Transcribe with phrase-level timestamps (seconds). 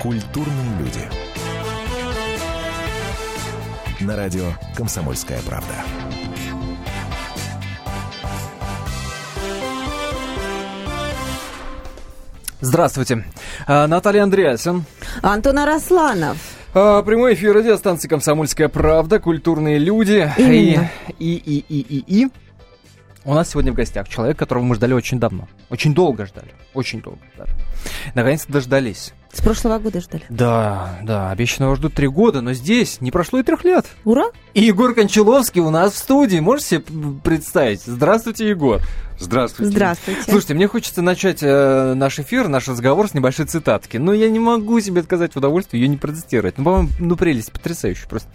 [0.00, 1.00] Культурные люди.
[4.00, 5.74] На радио «Комсомольская правда».
[12.62, 13.26] Здравствуйте.
[13.66, 14.84] А, Наталья Андреасин.
[15.20, 16.38] Антон Арасланов.
[16.72, 20.32] А, Прямой эфир радиостанции «Комсомольская правда», «Культурные люди».
[20.38, 20.90] Именно.
[21.18, 22.28] И, и, и, и, и, и.
[23.26, 25.46] У нас сегодня в гостях человек, которого мы ждали очень давно.
[25.68, 26.54] Очень долго ждали.
[26.72, 27.50] Очень долго ждали.
[28.14, 29.12] Наконец-то дождались.
[29.32, 30.24] С прошлого года ждали.
[30.28, 33.86] Да, да, обещанного ждут три года, но здесь не прошло и трех лет.
[34.04, 34.26] Ура!
[34.54, 36.38] И Егор Кончаловский у нас в студии.
[36.38, 36.84] Можете себе
[37.22, 37.82] представить?
[37.82, 38.80] Здравствуйте, Егор.
[39.20, 39.70] Здравствуйте.
[39.72, 40.22] Здравствуйте.
[40.22, 43.98] Слушайте, мне хочется начать э, наш эфир, наш разговор с небольшой цитатки.
[43.98, 46.56] Но я не могу себе отказать в удовольствии ее не протестировать.
[46.56, 48.28] Ну, по-моему, ну, прелесть потрясающая просто.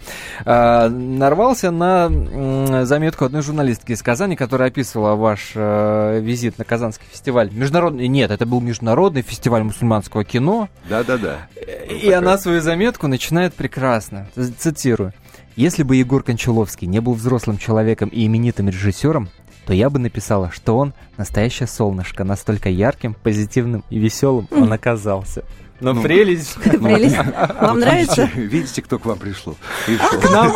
[0.44, 6.64] А, нарвался на м, заметку одной журналистки из Казани, которая описывала ваш э, визит на
[6.64, 7.50] Казанский фестиваль.
[7.52, 10.68] Международный, нет, это был международный фестиваль мусульманского кино.
[10.88, 11.48] Да-да-да.
[11.90, 14.28] И она свою заметку начинает прекрасно.
[14.58, 15.12] Цитирую.
[15.56, 19.30] Если бы Егор Кончаловский не был взрослым человеком и именитым режиссером,
[19.66, 25.44] то я бы написала, что он настоящее солнышко, настолько ярким, позитивным и веселым он оказался.
[25.80, 26.54] Но Ну, прелесть.
[26.62, 27.16] Прелесть.
[27.60, 28.22] Вам нравится?
[28.22, 29.18] Видите, видите, кто к вам?
[29.18, 29.56] Пришел.
[29.86, 30.52] К нам,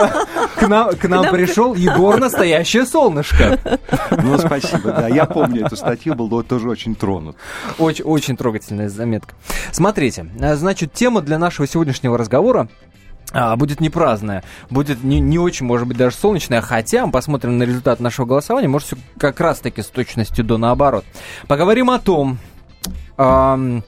[0.57, 3.59] к нам, к нам пришел Егор настоящее солнышко.
[4.11, 5.09] Ну, спасибо, да.
[5.09, 7.37] Я помню эту статью, был тоже очень тронут.
[7.79, 9.35] Очень, очень трогательная заметка.
[9.73, 12.69] Смотрите, а, значит, тема для нашего сегодняшнего разговора
[13.33, 17.59] а, будет не праздная, будет не, не очень, может быть, даже солнечная, хотя мы посмотрим
[17.59, 21.05] на результат нашего голосования, может, все как раз-таки с точностью до наоборот.
[21.47, 22.39] Поговорим о том,
[23.17, 23.85] ам,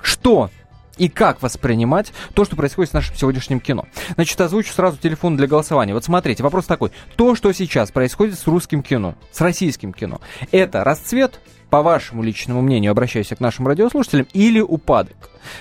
[0.00, 0.50] что
[0.98, 3.86] и как воспринимать то, что происходит с нашим сегодняшним кино.
[4.14, 5.94] Значит, озвучу сразу телефон для голосования.
[5.94, 6.92] Вот смотрите, вопрос такой.
[7.16, 11.40] То, что сейчас происходит с русским кино, с российским кино, это расцвет,
[11.72, 15.16] по вашему личному мнению, обращаюсь к нашим радиослушателям, или упадок?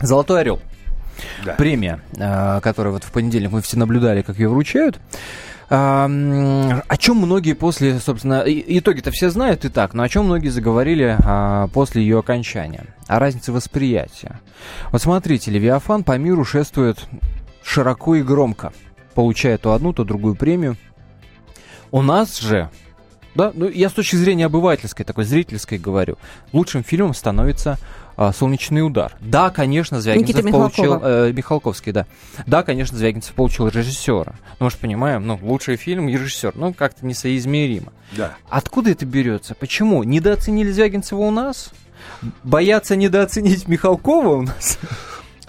[0.00, 0.60] «Золотой орел».
[1.44, 1.54] Да.
[1.54, 4.98] Премия, э, которую вот в понедельник мы все наблюдали, как ее вручают.
[5.70, 10.48] А, О чем многие после, собственно, итоги-то все знают и так, но о чем многие
[10.48, 12.86] заговорили а, после ее окончания?
[13.06, 14.40] О разнице восприятия.
[14.92, 16.98] Вот смотрите, Левиафан по миру шествует
[17.62, 18.72] широко и громко,
[19.14, 20.76] получая то одну, то другую премию.
[21.90, 22.70] У нас же,
[23.34, 26.16] да, ну я с точки зрения обывательской, такой зрительской говорю,
[26.52, 27.78] лучшим фильмом становится
[28.18, 29.16] а, «Солнечный удар».
[29.20, 30.98] Да, конечно, Звягинцев Никита получил...
[31.00, 32.04] Э, Михалковский, да.
[32.48, 34.34] Да, конечно, Звягинцев получил режиссера.
[34.58, 36.54] Ну, мы же понимаем, ну, лучший фильм и режиссер.
[36.56, 37.92] Ну, как-то несоизмеримо.
[38.16, 38.34] Да.
[38.48, 39.54] Откуда это берется?
[39.54, 40.02] Почему?
[40.02, 41.70] Недооценили Звягинцева у нас?
[42.42, 44.80] Боятся недооценить Михалкова у нас?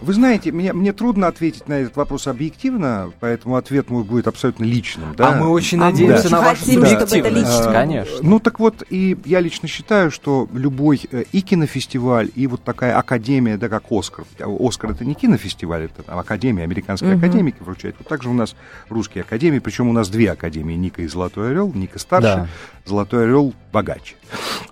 [0.02, 4.64] Вы знаете, мне, мне трудно ответить на этот вопрос объективно, поэтому ответ мой будет абсолютно
[4.64, 5.14] личным.
[5.16, 5.30] Да?
[5.34, 7.72] А мы очень А мы надеемся очень на вашу хотим, чтобы это лично.
[7.72, 8.18] Конечно.
[8.22, 12.98] Ну так вот, и я лично считаю, что любой э, и кинофестиваль, и вот такая
[12.98, 14.26] академия, да, как Оскар.
[14.40, 17.20] А Оскар это не кинофестиваль, это там академия, американская Мгм.
[17.20, 17.96] академики вручают.
[18.00, 18.56] Вот также у нас
[18.90, 21.72] русские академии, причем у нас две академии, Ника и Золотой Орел.
[21.74, 22.48] Ника старше, Да.
[22.86, 24.16] Золотой Орел богаче.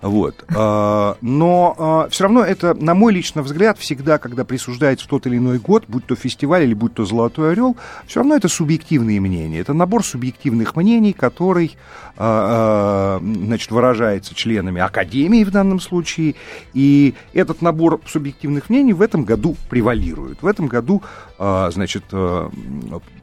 [0.02, 0.44] Вот.
[0.54, 5.58] А, Но все равно это, на мой личный взгляд, всегда, когда присуждается тот или иной
[5.58, 7.76] год, будь то фестиваль или будь то Золотой Орел,
[8.06, 9.60] все равно это субъективные мнения.
[9.60, 11.76] Это набор субъективных мнений, который
[12.16, 16.34] а, а, значит, выражается членами Академии в данном случае.
[16.74, 20.42] И этот набор субъективных мнений в этом году превалирует.
[20.42, 21.02] В этом году,
[21.38, 22.50] а, значит, а,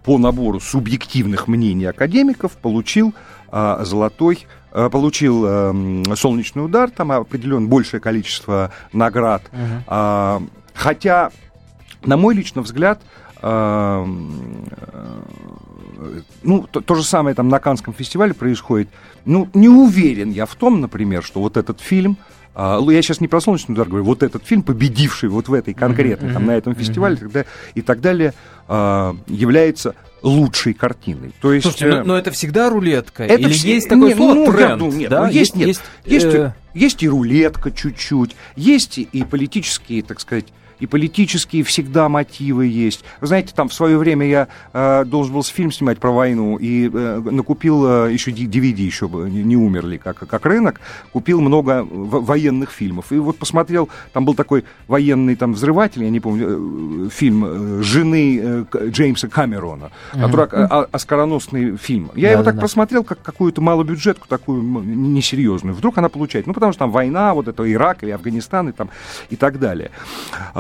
[0.04, 3.14] по набору субъективных мнений академиков получил
[3.52, 9.44] а, золотой а, получил эм, солнечный удар, там определен большее количество наград.
[9.52, 9.84] Мгм.
[9.88, 10.42] А,
[10.74, 11.32] хотя,
[12.04, 13.02] на мой личный взгляд,
[13.42, 18.90] эм, э, ну, то, то же самое там на Канском фестивале происходит.
[19.24, 22.18] Ну, не уверен я в том, например, что вот этот фильм
[22.56, 26.34] я сейчас не про «Солнечный удар» говорю, вот этот фильм, победивший вот в этой конкретной,
[26.34, 28.34] там, на этом фестивале тогда, и так далее,
[28.68, 31.34] а, является лучшей картиной.
[31.42, 33.24] То есть, Слушайте, но, но это всегда рулетка?
[33.24, 34.80] это Или вс- есть такой не, слово ну, я тренд?
[34.80, 35.26] думаю, нет, да?
[35.28, 35.68] ну, есть, нет.
[35.68, 40.46] есть, Есть, э, есть и рулетка чуть-чуть, есть и политические, так сказать,
[40.80, 43.04] и политические всегда мотивы есть.
[43.22, 46.90] Вы знаете, там в свое время я э, должен был фильм снимать про войну и
[46.92, 50.80] э, накупил э, еще DVD, еще не, не умерли как, как рынок,
[51.14, 53.12] купил много во- военных фильмов.
[53.12, 57.82] И вот посмотрел, там был такой военный там взрыватель, я не помню, э, фильм э,
[57.82, 62.12] жены э, Джеймса Камерона, который о- о- оскароносный фильм.
[62.16, 62.60] Я его так Да-да-да.
[62.62, 65.76] просмотрел, как какую-то малобюджетку, такую несерьезную.
[65.76, 66.48] Вдруг она получает.
[66.48, 68.90] Ну, потому что там война, вот это Ирак или Афганистан и, там,
[69.30, 69.92] и так далее.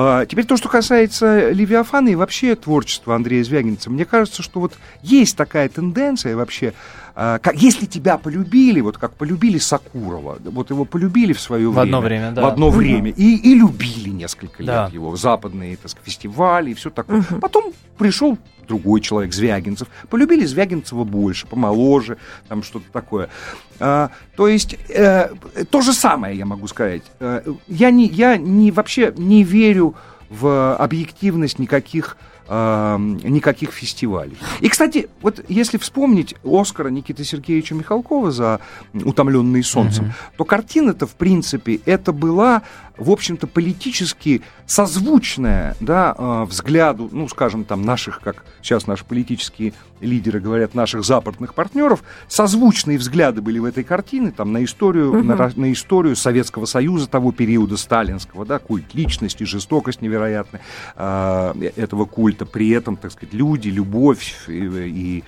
[0.08, 4.78] А, теперь то, что касается Левиафана и вообще творчества Андрея Звягинца, мне кажется, что вот
[5.02, 6.74] есть такая тенденция вообще,
[7.16, 11.72] а, как, если тебя полюбили, вот как полюбили Сакурова, вот его полюбили в свое В
[11.72, 11.84] время.
[11.84, 12.42] одно время, да.
[12.42, 13.12] В одно время.
[13.12, 14.90] И, и любили несколько лет Да.
[14.92, 17.24] его, западные так сказать, фестивали и все такое.
[17.42, 19.88] Потом пришел другой человек, Звягинцев.
[20.10, 22.18] Полюбили Звягинцева больше, помоложе,
[22.50, 23.30] там что-то такое.
[23.80, 25.30] А, то есть э,
[25.70, 27.04] то же самое я могу сказать.
[27.20, 29.96] Э, я не, я не, вообще не верю
[30.30, 34.38] в объективность никаких а, никаких фестивалей.
[34.62, 38.60] И, кстати, вот если вспомнить Оскара Никиты Сергеевича Михалкова за
[38.94, 42.62] «Утомленные солнцем», то картина-то, в принципе, это была,
[42.98, 49.74] в общем-то, политически созвучная да, а, взгляду, ну, скажем, там, наших, как сейчас наши политические
[50.02, 55.34] лидеры говорят, наших западных партнеров, созвучные взгляды были в этой картине, там, на историю, на,
[55.34, 60.62] ра- на историю Советского Союза того периода сталинского, да, культ личности, жестокость невероятная
[60.96, 65.24] а, этого культа, при этом, так сказать, люди, любовь и, и,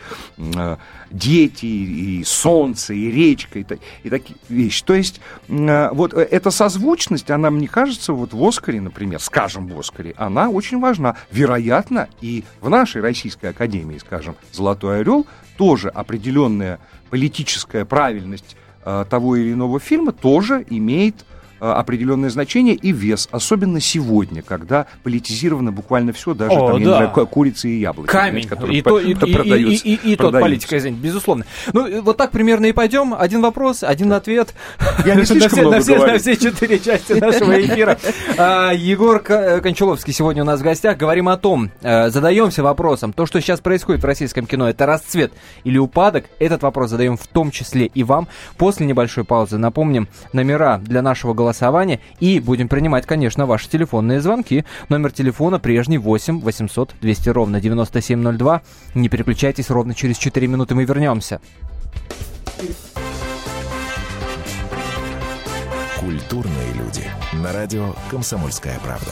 [0.55, 0.77] а,
[1.11, 3.65] дети, и солнце, и речка, и,
[4.03, 4.83] и такие вещи.
[4.83, 9.67] То есть а, вот э, эта созвучность, она, мне кажется, вот в Оскаре, например, скажем,
[9.67, 11.17] в Оскаре, она очень важна.
[11.31, 15.25] Вероятно, и в нашей Российской Академии, скажем, «Золотой орел»
[15.57, 18.55] тоже определенная политическая правильность
[18.85, 21.25] э, того или иного фильма тоже имеет
[21.59, 26.97] определенное значение и вес, особенно сегодня, когда политизировано буквально все, даже О, там, да.
[26.97, 28.07] знаю, ку- курицы и яблоки.
[28.09, 28.47] Камень.
[28.47, 30.41] которые И, то, и, по- и- и- продаются- и- и- и тот продаются.
[30.41, 31.45] политика, извините, безусловно.
[31.73, 33.13] Ну, э, вот так примерно и пойдем.
[33.17, 34.53] Один вопрос, один ответ.
[35.05, 35.97] Я не слишком на все-.
[35.97, 37.97] На все четыре части нашего эфира.
[38.37, 40.97] А, Егор э, Кончаловский сегодня у нас в гостях.
[40.97, 45.33] Говорим о том, э, задаемся вопросом, то, что сейчас происходит в российском кино, это расцвет
[45.63, 46.25] или упадок?
[46.39, 48.27] Этот вопрос задаем в том числе и вам.
[48.57, 51.46] После небольшой паузы напомним номера для нашего голосования
[52.19, 54.65] и будем принимать, конечно, ваши телефонные звонки.
[54.89, 58.61] Номер телефона прежний 8 800 200 ровно 9702.
[58.95, 61.39] Не переключайтесь, ровно через 4 минуты мы вернемся.
[65.99, 67.03] Культурные люди.
[67.33, 69.11] На радио «Комсомольская правда».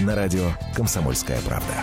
[0.00, 1.74] На радио «Комсомольская правда».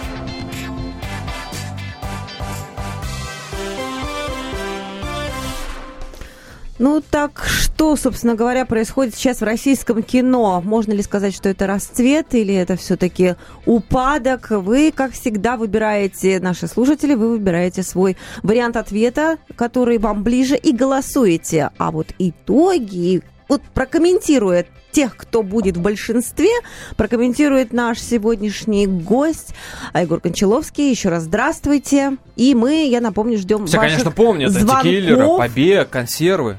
[6.79, 10.61] Ну так что, собственно говоря, происходит сейчас в российском кино?
[10.65, 13.35] Можно ли сказать, что это расцвет или это все-таки
[13.67, 14.47] упадок?
[14.49, 20.71] Вы, как всегда, выбираете, наши слушатели, вы выбираете свой вариант ответа, который вам ближе, и
[20.71, 21.69] голосуете.
[21.77, 26.49] А вот итоги, вот прокомментирует тех, кто будет в большинстве,
[26.95, 29.53] прокомментирует наш сегодняшний гость
[29.93, 30.89] Егор Кончаловский.
[30.89, 32.17] Еще раз здравствуйте.
[32.35, 34.51] И мы, я напомню, ждем Все, ваших конечно, помнят.
[34.51, 34.77] звонков.
[34.77, 36.57] Антикиллеры, побег, консервы.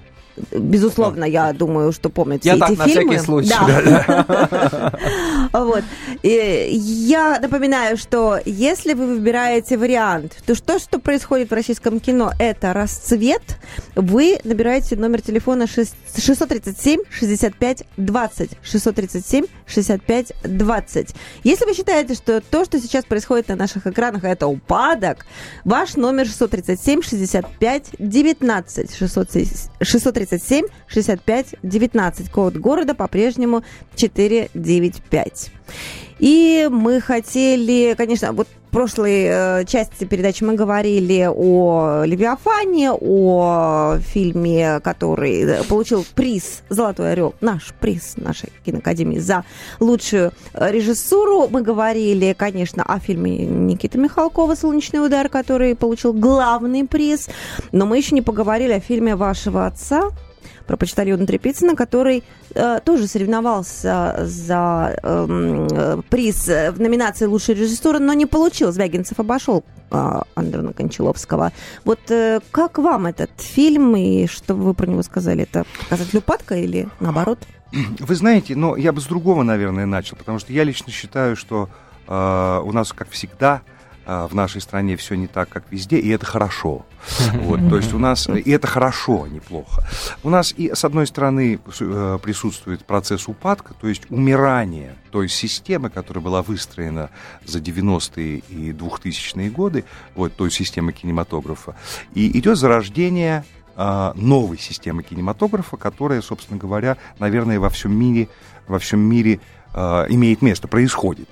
[0.53, 3.13] Безусловно, я думаю, что помнят Я все так, эти на фильмы.
[3.13, 3.55] всякий случай.
[3.67, 4.95] Да.
[5.53, 5.83] Вот.
[6.23, 12.33] И Я напоминаю, что если вы выбираете вариант, то что, что происходит в российском кино,
[12.39, 13.43] это расцвет,
[13.95, 18.51] вы набираете номер телефона 637 65 20.
[18.63, 21.15] 637 65 20.
[21.45, 25.27] Если вы считаете, что то, что сейчас происходит на наших экранах, это упадок,
[25.65, 28.97] ваш номер 637 65 19.
[28.97, 29.47] 637
[30.89, 32.31] 65 19.
[32.31, 33.63] Код города по-прежнему
[33.97, 35.51] 495.
[36.19, 44.79] И мы хотели, конечно, вот прошлой э, части передачи мы говорили о Левиафане, о фильме,
[44.79, 49.43] который э, получил приз «Золотой орел», наш приз нашей киноакадемии за
[49.81, 51.49] лучшую э, режиссуру.
[51.51, 57.29] Мы говорили, конечно, о фильме Никиты Михалкова «Солнечный удар», который получил главный приз.
[57.73, 60.11] Но мы еще не поговорили о фильме вашего отца
[60.69, 62.23] про почтальона Трепицына, который
[62.55, 68.71] э, тоже соревновался за эм, э, приз в номинации «Лучший режиссер», но не получил.
[68.71, 71.53] Звягинцев обошел э, Андрона Кончаловского.
[71.85, 75.45] Вот э, как вам этот фильм и что вы про него сказали?
[75.45, 77.39] Это показатель упадка или наоборот?
[77.99, 81.71] Вы знаете, но я бы с другого, наверное, начал, потому что я лично считаю, что
[82.07, 83.78] э, у нас, как всегда, э,
[84.09, 86.87] в нашей стране все не так, как везде, и это хорошо.
[87.35, 89.85] Вот, то есть у нас, и это хорошо, а не плохо.
[90.23, 95.91] У нас, и, с одной стороны, э, присутствует процесс упадка, то есть умирание той системы,
[95.91, 97.11] которая была выстроена
[97.45, 99.85] за 90-е и 2000-е годы,
[100.15, 101.77] вот той системы кинематографа,
[102.15, 103.45] и идет зарождение
[103.81, 108.29] а, новой системы кинематографа, которая, собственно говоря, наверное, во всем мире,
[108.67, 109.39] во всем мире
[109.79, 111.29] э, имеет место, происходит.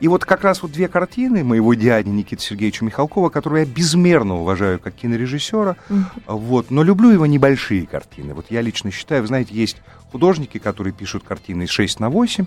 [0.00, 4.36] И вот как раз вот две картины моего дяди Никиты Сергеевича Михалкова, которые я безмерно
[4.40, 6.04] уважаю как кинорежиссера, mm-hmm.
[6.28, 8.34] вот, но люблю его небольшие картины.
[8.34, 9.78] Вот я лично считаю, вы знаете, есть
[10.10, 12.46] художники, которые пишут картины 6 на 8,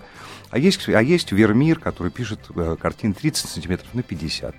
[0.50, 4.53] а есть, а есть Вермир, который пишет э, картины 30 сантиметров на 50.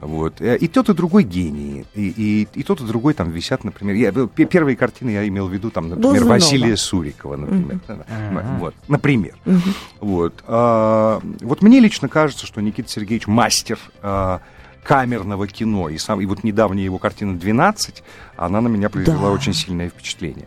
[0.00, 0.40] Вот.
[0.40, 1.84] Э, и тот, и другой гений.
[1.94, 3.94] И, и, и тот, и другой там висят, например...
[3.94, 6.32] Я, первые картины я имел в виду, там, например, Глазунова.
[6.34, 7.78] Василия Сурикова, например.
[7.86, 8.58] Uh-huh.
[8.58, 9.36] Вот, например.
[10.00, 10.42] Вот.
[10.46, 14.40] А, вот мне лично кажется, что Никита Сергеевич мастер а,
[14.84, 15.88] камерного кино.
[15.88, 18.02] И, сам, и вот недавняя его картина «12»,
[18.36, 19.30] она на меня произвела Да.
[19.30, 20.46] очень сильное впечатление.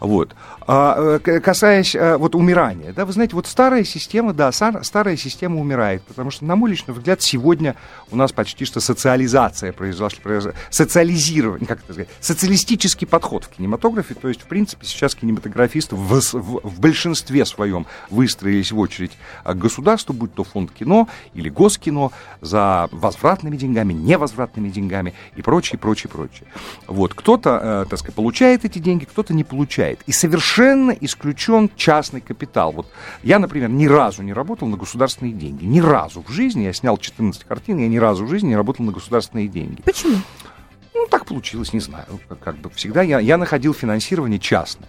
[0.00, 0.34] Вот.
[0.66, 5.60] А, э, касаясь а, вот умирания, да, вы знаете, вот старая система, да, старая система
[5.60, 7.74] умирает, потому что, на мой личный взгляд, сегодня
[8.10, 14.14] у нас почти что социализация произошла, произошла- социализирование, как это сказать, социалистический подход в кинематографе,
[14.14, 19.12] то есть, в принципе, сейчас кинематографисты в, в- в большинстве своем выстроились в очередь
[19.44, 22.10] к государству, будь то фонд кино или госкино,
[22.40, 26.46] за возвратными деньгами, невозвратными деньгами и прочее, прочее, прочее.
[26.86, 29.98] Вот, кто-то, э, так сказать, получает эти деньги, кто-то не получает.
[30.04, 32.70] И совершенно исключен частный капитал.
[32.72, 32.86] Вот
[33.22, 35.64] я, например, ни разу не работал на государственные деньги.
[35.64, 38.84] Ни разу в жизни, я снял 14 картин, я ни разу в жизни не работал
[38.84, 39.80] на государственные деньги.
[39.80, 40.16] Почему?
[40.94, 42.06] Ну, так получилось, не знаю.
[42.28, 44.88] Как, как бы всегда я, я находил финансирование частное.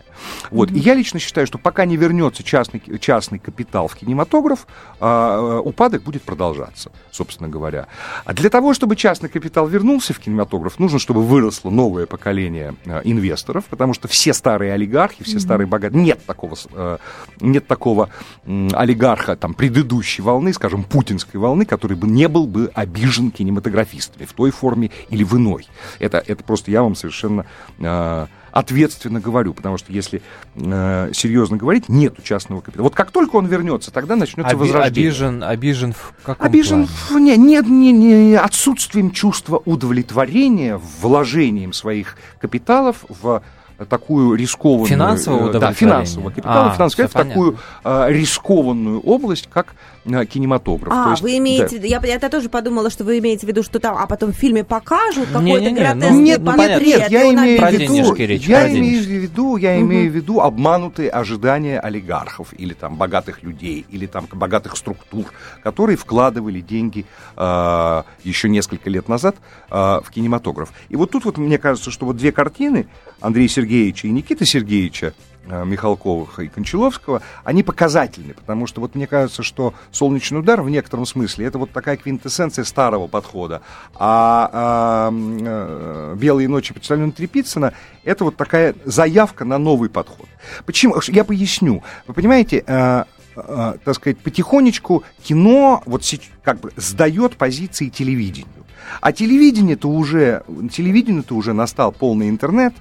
[0.52, 0.72] Вот.
[0.72, 4.68] И я лично считаю, что пока не вернется частный, частный капитал в кинематограф,
[5.00, 7.88] а, э, упадок будет продолжаться, собственно говоря.
[8.24, 13.02] А для того, чтобы частный капитал вернулся в кинематограф, нужно, чтобы выросло новое поколение э,
[13.04, 16.98] инвесторов, потому что все старые олигархи, все старые богатые, нет такого, э,
[17.42, 18.10] нет такого
[18.46, 24.26] м, олигарха там, предыдущей волны, скажем, путинской волны, который бы не был бы обижен кинематографистами
[24.26, 25.66] в той форме или в иной.
[26.00, 27.46] Это, это просто я вам совершенно
[27.80, 30.22] э, ответственно говорю, потому что если
[30.56, 32.84] э, серьезно говорить, нету частного капитала.
[32.86, 35.10] Вот как только он вернется, тогда начнется Оби- возрождение.
[35.10, 36.90] обижен, обижен в каком Обижен плане?
[37.10, 43.42] в- не, нет, не, не отсутствием чувства удовлетворения вложением своих капиталов в
[43.90, 44.88] такую рискованную...
[44.88, 50.94] Финансового э, Да, финансового капитала, А, финансового, в такую э, рискованную область, как э, кинематограф.
[50.94, 51.78] То А, есть, вы имеете...
[51.86, 53.98] Я, я тоже подумала, что вы имеете в виду, что там...
[53.98, 56.72] А потом в фильме покажут какой-то Не-не-не, ну, гротескный Нет, ну, портрет.
[56.72, 56.86] понятно.
[56.86, 61.10] нет, я имею в виду, речь, я имею в виду, я имею в виду обманутые
[61.10, 65.26] ожидания олигархов или там богатых людей или там богатых структур,
[65.64, 67.06] которые вкладывали деньги
[67.36, 69.36] э, еще несколько лет назад
[69.70, 70.72] э, в кинематограф.
[70.90, 72.88] И вот тут вот мне кажется, что вот две картины
[73.22, 75.14] Андрея Сергеевича и Никиты Сергеевича
[75.48, 80.70] э, Михалковых и Кончаловского, они показательны, потому что вот мне кажется, что «Солнечный удар» в
[80.70, 83.62] некотором смысле это вот такая квинтэссенция старого подхода,
[83.96, 90.28] а, а, э, «Белые ночи» Почтальона Трепицына это вот такая заявка на новый подход.
[90.66, 90.96] Почему?
[91.08, 91.84] Я поясню.
[92.06, 93.04] Вы понимаете, э,
[93.36, 96.04] э, так сказать, потихонечку кино вот
[96.44, 98.65] как бы сдает позиции телевидению.
[99.02, 102.74] А телевидение-то уже, телевидению-то уже настал полный интернет,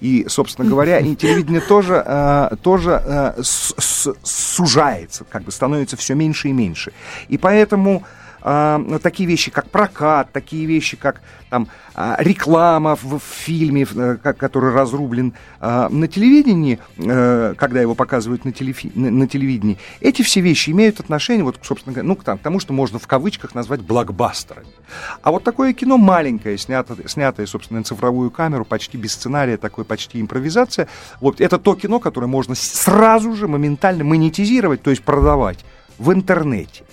[0.00, 6.48] и, собственно говоря, и телевидение тоже, э, тоже э, сужается, как бы становится все меньше
[6.48, 6.92] и меньше.
[7.28, 8.04] И поэтому
[8.44, 14.34] ну, такие вещи, как прокат, такие вещи, как там а, реклама в, фильме, э, ко-
[14.34, 20.40] который разрублен а, на телевидении, э, когда его показывают на, телефи- на, телевидении, эти все
[20.40, 24.66] вещи имеют отношение, вот, собственно говоря, ну, к, тому, что можно в кавычках назвать блокбастерами.
[25.22, 29.84] А вот такое кино маленькое, снято, снятое, собственно, на цифровую камеру, почти без сценария, такой
[29.84, 30.88] почти импровизация,
[31.20, 35.64] вот это то кино, которое можно сразу же моментально монетизировать, то есть продавать
[35.98, 36.84] в интернете.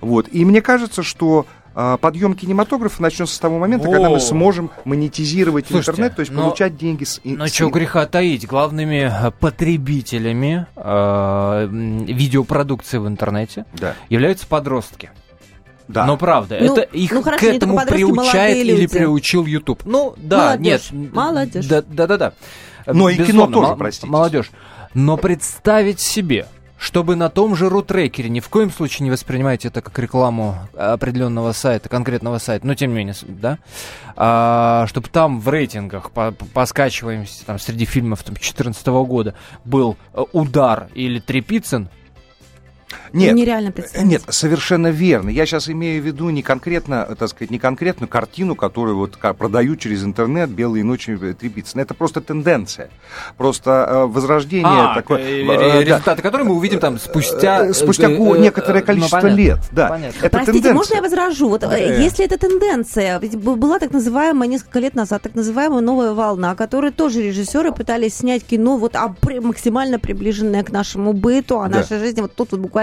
[0.00, 0.28] Вот.
[0.30, 4.20] И мне кажется, что а, подъем кинематографа начнется с того момента, когда мы О.
[4.20, 7.20] сможем монетизировать Слушайте, интернет, то есть но- получать деньги с...
[7.22, 15.10] Ну, с- что греха таить, главными э, потребителями э, видеопродукции в интернете Да, являются подростки.
[15.88, 16.06] да.
[16.06, 18.86] Но правда, Ну, это их ну, хорошо, к этому приучает или люди.
[18.86, 19.82] приучил YouTube.
[19.84, 21.12] Ну, да, Молодежь, нет.
[21.14, 21.66] молодежь.
[21.66, 22.16] Да, да, да.
[22.16, 22.32] да.
[22.86, 24.06] Но и кино Безусловно, тоже, простите.
[24.06, 24.50] Молодежь.
[24.94, 26.46] Но представить себе,
[26.78, 31.52] чтобы на том же рутрекере, ни в коем случае не воспринимайте это как рекламу определенного
[31.52, 33.58] сайта, конкретного сайта, но тем не менее, да,
[34.14, 40.22] а, чтобы там в рейтингах по, по- скачиваемости там, среди фильмов 2014 года был э,
[40.32, 41.88] удар или Трепицын,
[43.12, 44.06] Нет, Нереально представить.
[44.06, 45.30] Нет, совершенно верно.
[45.30, 49.80] Я сейчас имею в виду не конкретно, так сказать, не конкретную картину, которую вот продают
[49.80, 51.80] через интернет белые ночи э, Трепицына.
[51.80, 52.90] Это просто тенденция.
[53.36, 55.18] Просто э, возрождение а, такое...
[55.20, 57.72] э, да, результаты, которые мы увидим там спустя...
[57.72, 59.58] спустя некоторое количество ну, понятно, лет.
[59.72, 59.88] Да.
[59.88, 60.18] понятно.
[60.18, 60.74] Это Простите, тенденция.
[60.74, 61.48] можно я возражу?
[61.48, 66.12] Вот, э, если это тенденция, ведь была так называемая несколько лет назад так называемая новая
[66.12, 71.60] волна, которую тоже режиссеры пытались снять кино вот а, при- максимально приближенное к нашему быту,
[71.60, 71.78] о Да.
[71.78, 72.20] нашей жизни.
[72.20, 72.75] Вот тут вот буквально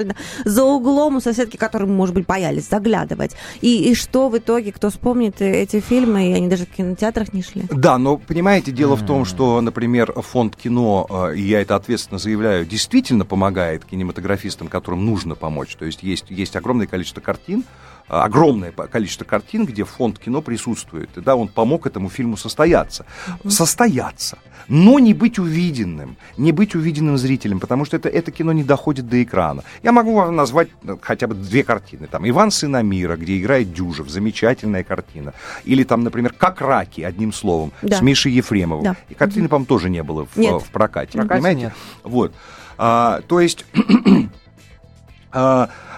[0.46, 3.32] за углом у соседки, которые может быть, боялись заглядывать.
[3.62, 7.34] И, и что в итоге, кто вспомнит э, эти фильмы, и они даже в кинотеатрах
[7.34, 7.64] не шли?
[7.70, 12.20] Да, но понимаете, дело в том, что, например, фонд кино, э, и я это ответственно
[12.20, 15.76] заявляю, действительно помогает кинематографистам, которым нужно помочь.
[15.76, 17.64] То есть есть, есть огромное количество картин,
[18.08, 21.10] огромное по- количество картин, где фонд кино присутствует.
[21.18, 23.06] И да, он помог этому фильму состояться.
[23.48, 24.38] Состояться.
[24.68, 29.10] Но не быть увиденным, не быть увиденным зрителем, потому что это, это кино не доходит
[29.10, 29.64] до экрана.
[29.84, 32.08] Я могу вам назвать э, хотя бы две картины.
[32.08, 35.34] Там «Иван Сына Мира», где играет Дюжев, замечательная картина.
[35.66, 37.98] Или там, например, «Как раки», одним словом, Да.
[37.98, 38.84] с Мишей Ефремовым.
[38.86, 38.96] Да.
[39.10, 40.62] И картины, по-моему, тоже не было в, Нет.
[40.62, 41.18] в прокате.
[41.18, 41.62] Прокате понимаете?
[41.62, 41.74] нет.
[42.04, 42.34] Вот.
[42.78, 43.66] А, то есть...
[45.32, 45.93] а, э,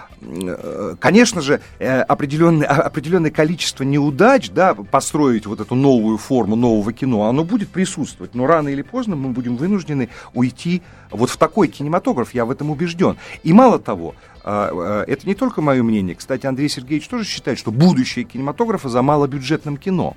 [0.99, 7.23] Конечно же, э, определенное, определенное количество неудач, да, построить вот эту новую форму нового кино,
[7.25, 8.35] оно будет присутствовать.
[8.35, 12.71] Но рано или поздно мы будем вынуждены уйти вот в такой кинематограф, я в этом
[12.71, 13.17] убежден.
[13.43, 16.15] И мало того, а, это не только мое мнение.
[16.15, 20.15] Кстати, Андрей Сергеевич тоже считает, что будущее кинематографа за малобюджетным кино.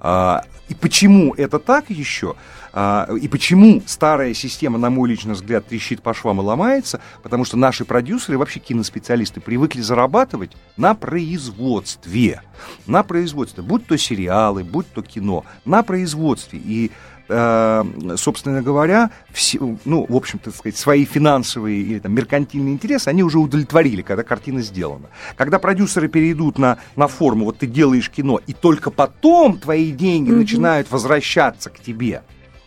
[0.00, 2.36] А, И почему это так еще?
[2.76, 7.00] А, И почему старая система, на мой личный взгляд, трещит по швам и ломается?
[7.22, 12.42] Потому что наши продюсеры, вообще киноспециалисты, привыкли зарабатывать на производстве.
[12.88, 13.62] На производстве.
[13.62, 15.44] Будь то сериалы, будь то кино.
[15.64, 16.58] На производстве.
[16.64, 16.90] И
[17.28, 17.84] э,
[18.16, 23.38] собственно говоря, все, ну, в общем-то, сказать, свои финансовые или там, меркантильные интересы они уже
[23.38, 25.06] удовлетворили, когда картина сделана.
[25.36, 30.30] Когда продюсеры перейдут на, на форму, вот ты делаешь кино, и только потом твои деньги
[30.30, 30.40] Мгм.
[30.40, 32.22] начинают возвращаться к тебе.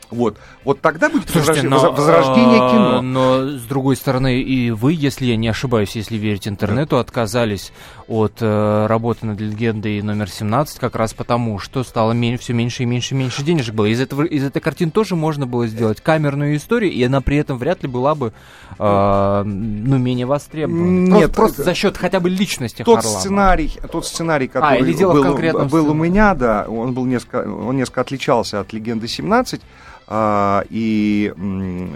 [0.09, 3.01] Вот, вот тогда будет Слушайте, возраж- но, возра- возрождение а, кино.
[3.01, 7.73] Но, с другой стороны, и вы, если я не ошибаюсь, если верить интернету, отказались
[8.07, 12.83] от э, работы над легендой номер 17 как раз потому, что стало мен- все меньше
[12.83, 13.85] и меньше и меньше денежек было.
[13.87, 17.57] Из, этого, из этой картины тоже можно было сделать камерную историю, и она при этом
[17.57, 18.31] вряд ли была бы
[18.79, 20.85] э, ну, менее востребована.
[21.17, 23.19] Нет, просто, просто это- за счет хотя бы личности Тот Харламова.
[23.19, 25.93] сценарий, тот сценарий, который А, дело в был, был у сценарии.
[26.09, 29.61] меня, да, он был несколько, он несколько отличался от легенды 17.
[30.07, 31.87] А, и, э,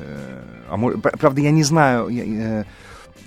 [0.70, 0.78] а
[1.18, 2.24] правда, я не знаю, я,
[2.62, 2.64] э,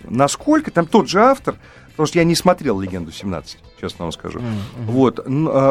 [0.09, 1.57] насколько там тот же автор,
[1.93, 4.41] потому что я не смотрел легенду 17, честно вам скажу.
[4.41, 4.87] Мгм.
[4.87, 5.23] Вот, э,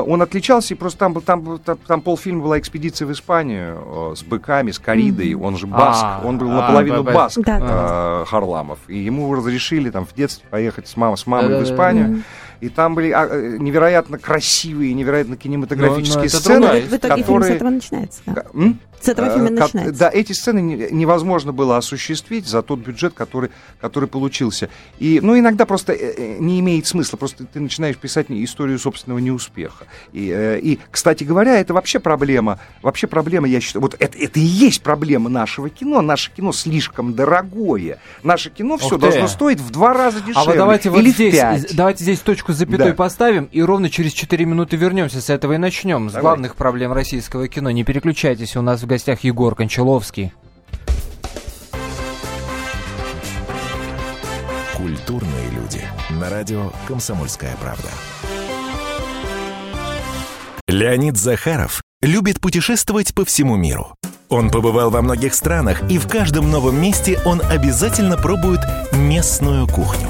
[0.07, 4.23] он отличался, и просто там, был- там, там, там полфильма была экспедиция в Испанию с
[4.23, 8.25] быками, с коридой, он же баск, А, он был а, наполовину б- баск, Да, да.
[8.25, 11.63] Харламов, и ему разрешили там в детстве поехать с, мамой с мамой в.
[11.63, 12.23] Испанию.
[12.63, 17.15] И там были а, э, невероятно красивые, невероятно кинематографические Но- но сцены, другая В итоге
[17.15, 17.55] фильм с которые...
[17.55, 18.21] этого начинается.
[18.25, 18.43] да.
[18.53, 18.79] М?
[19.01, 19.99] С этого фильма Э, начинается.
[19.99, 23.49] Да, эти сцены не- невозможно было осуществить за тот бюджет, который,
[23.81, 24.69] который получился.
[24.97, 29.87] И, ну, иногда просто э, не имеет смысла, просто ты начинаешь писать историю собственного неуспеха.
[30.13, 34.43] И, и, кстати говоря, это вообще проблема, вообще проблема, я считаю, вот это, это и
[34.43, 36.01] есть проблема нашего кино.
[36.01, 37.99] Наше кино слишком дорогое.
[38.23, 40.41] Наше кино все должно стоить в два раза дешевле.
[40.41, 41.75] А вот давайте вот или в здесь, пять.
[41.75, 42.95] давайте здесь точку с запятой Да.
[42.95, 46.09] поставим и ровно через 4 минуты вернемся с этого и начнем.
[46.09, 46.21] С Давай.
[46.23, 47.71] главных проблем российского кино.
[47.71, 50.33] Не переключайтесь, у нас в гостях Егор Кончаловский.
[54.75, 55.81] Культурные люди.
[56.09, 57.87] На радио «Комсомольская правда».
[60.67, 63.95] Леонид Захаров любит путешествовать по всему миру.
[64.29, 68.61] Он побывал во многих странах, и в каждом новом месте он обязательно пробует
[68.91, 70.09] местную кухню.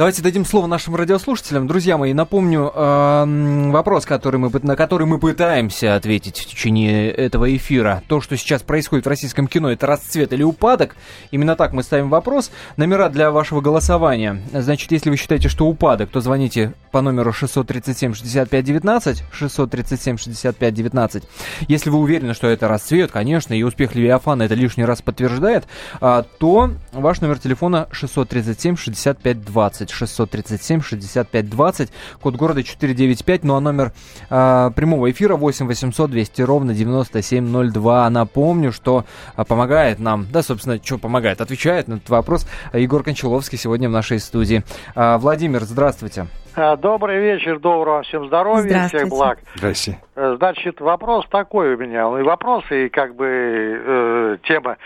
[0.00, 1.66] Давайте дадим слово нашим радиослушателям.
[1.66, 7.54] Друзья мои, напомню э, вопрос, который мы, на который мы пытаемся ответить в течение этого
[7.54, 8.02] эфира.
[8.08, 10.96] То, что сейчас происходит в российском кино, это расцвет или упадок?
[11.32, 12.50] Именно так мы ставим вопрос.
[12.78, 14.40] Номера для вашего голосования.
[14.54, 21.24] Значит, если вы считаете, что упадок, то звоните по номеру 637-65-19, 637-65-19.
[21.68, 25.66] Если вы уверены, что это расцвет, конечно, и успех Левиафана это лишний раз подтверждает,
[26.00, 29.89] э, то ваш номер телефона 637-65-20.
[29.90, 33.92] 637 65 20, код города 495, ну а номер
[34.30, 38.10] э, прямого эфира 8 800 200 ровно 9702.
[38.10, 39.04] Напомню, что
[39.36, 43.92] э, помогает нам, да, собственно, что помогает, отвечает на этот вопрос Егор Кончаловский сегодня в
[43.92, 44.62] нашей студии.
[44.94, 46.26] Э, Владимир, здравствуйте.
[46.56, 49.38] Добрый вечер, доброго всем здоровья, всех благ.
[49.54, 50.00] Здрасте.
[50.16, 54.76] Значит, вопрос такой у меня, ну и вопрос, и как бы э, тема.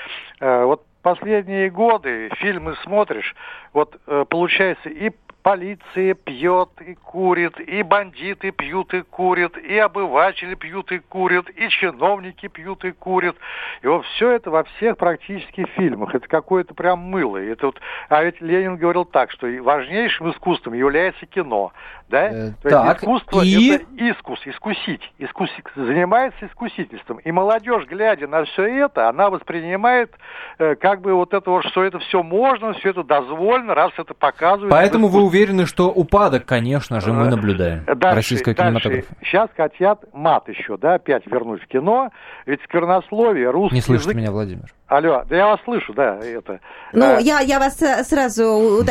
[0.40, 3.36] Э, вот последние годы фильмы смотришь,
[3.74, 5.12] вот э, получается и
[5.44, 11.68] полиция пьет и курит, и бандиты пьют и курят, и обыватели пьют и курят, и
[11.68, 13.36] чиновники пьют и курят.
[13.82, 16.14] И вот все это во всех практически фильмах.
[16.14, 17.36] Это какое-то прям мыло.
[17.36, 17.78] Это вот,
[18.08, 21.72] а ведь Ленин говорил так, что важнейшим искусством является кино.
[22.08, 22.28] Да?
[22.30, 27.18] Э, То так, есть искусство и- это искус, искусить, искус, занимается искусительством.
[27.18, 30.10] И молодежь, глядя на все это, она воспринимает
[30.58, 34.14] э, как бы вот это вот, что это все можно, все это дозволено, раз это
[34.14, 34.70] показывает.
[34.70, 38.68] Поэтому вы уверены, что упадок, конечно же, мы наблюдаем Э, Дальше, российского дальше.
[38.80, 39.14] кинематографа.
[39.24, 42.10] Сейчас хотят мат еще, да, опять вернуть в кино.
[42.46, 44.16] Ведь сквернословие, русский Не слышите язык...
[44.20, 44.64] меня, Владимир?
[44.86, 46.60] Алло, да я вас слышу, да, это.
[46.92, 48.44] Ну, Э, я, я вас э, сразу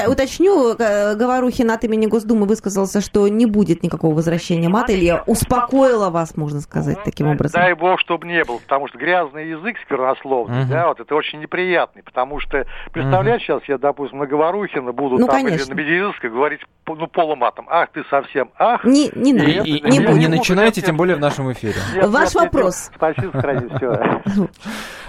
[0.09, 0.75] уточню.
[0.75, 6.59] Говорухин от имени Госдумы высказался, что не будет никакого возвращения мата, или успокоила вас, можно
[6.61, 7.61] сказать, таким образом.
[7.61, 10.69] Дай бог, чтобы не был, потому что грязный язык сквернословный, Мгм.
[10.69, 15.27] да, вот это очень неприятный, потому что, представляешь, сейчас я, допустим, на Говорухина буду Ну,
[15.27, 15.73] там или конечно.
[15.75, 17.67] на Медицинской говорить ну, полуматом.
[17.69, 18.83] Ах, ты совсем, ах.
[18.83, 21.75] Не, не надо, И, и- не не буду, начинайте, тем более в нашем эфире.
[21.95, 22.89] Нет, Ваш нет, вопрос.
[22.89, 24.21] нет, Фашист храни, все.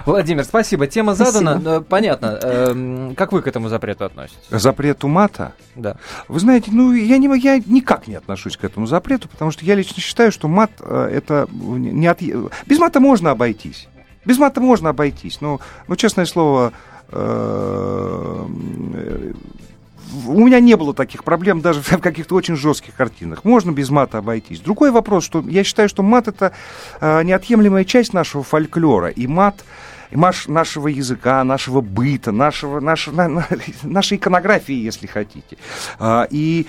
[0.06, 0.86] Владимир, спасибо.
[0.86, 1.60] Тема задана.
[1.64, 2.38] Э, Понятно.
[2.42, 4.44] Эм, Как вы к этому запрету относитесь?
[4.50, 5.54] Запрету мата?
[5.74, 5.96] Да.
[6.28, 9.74] Вы знаете, ну, я, не, я никак не отношусь к этому запрету, потому что я
[9.74, 12.20] лично считаю, что мат э, это не от...
[12.66, 13.88] Без мата можно обойтись.
[14.24, 15.40] Без мата можно обойтись.
[15.40, 16.72] Но, ну, честное слово,
[17.10, 18.46] э,
[18.94, 19.32] э,
[20.26, 23.44] у меня не было таких проблем даже в каких-то очень жестких картинах.
[23.44, 24.60] Можно без мата обойтись.
[24.60, 26.52] Другой вопрос, что я считаю, что мат это
[27.00, 29.08] э, неотъемлемая часть нашего фольклора.
[29.08, 29.64] И мат
[30.14, 33.48] маш- нашего языка, нашего быта, нашего, нашего, на- на-
[33.82, 35.56] нашей иконографии, если хотите.
[35.98, 36.66] А, И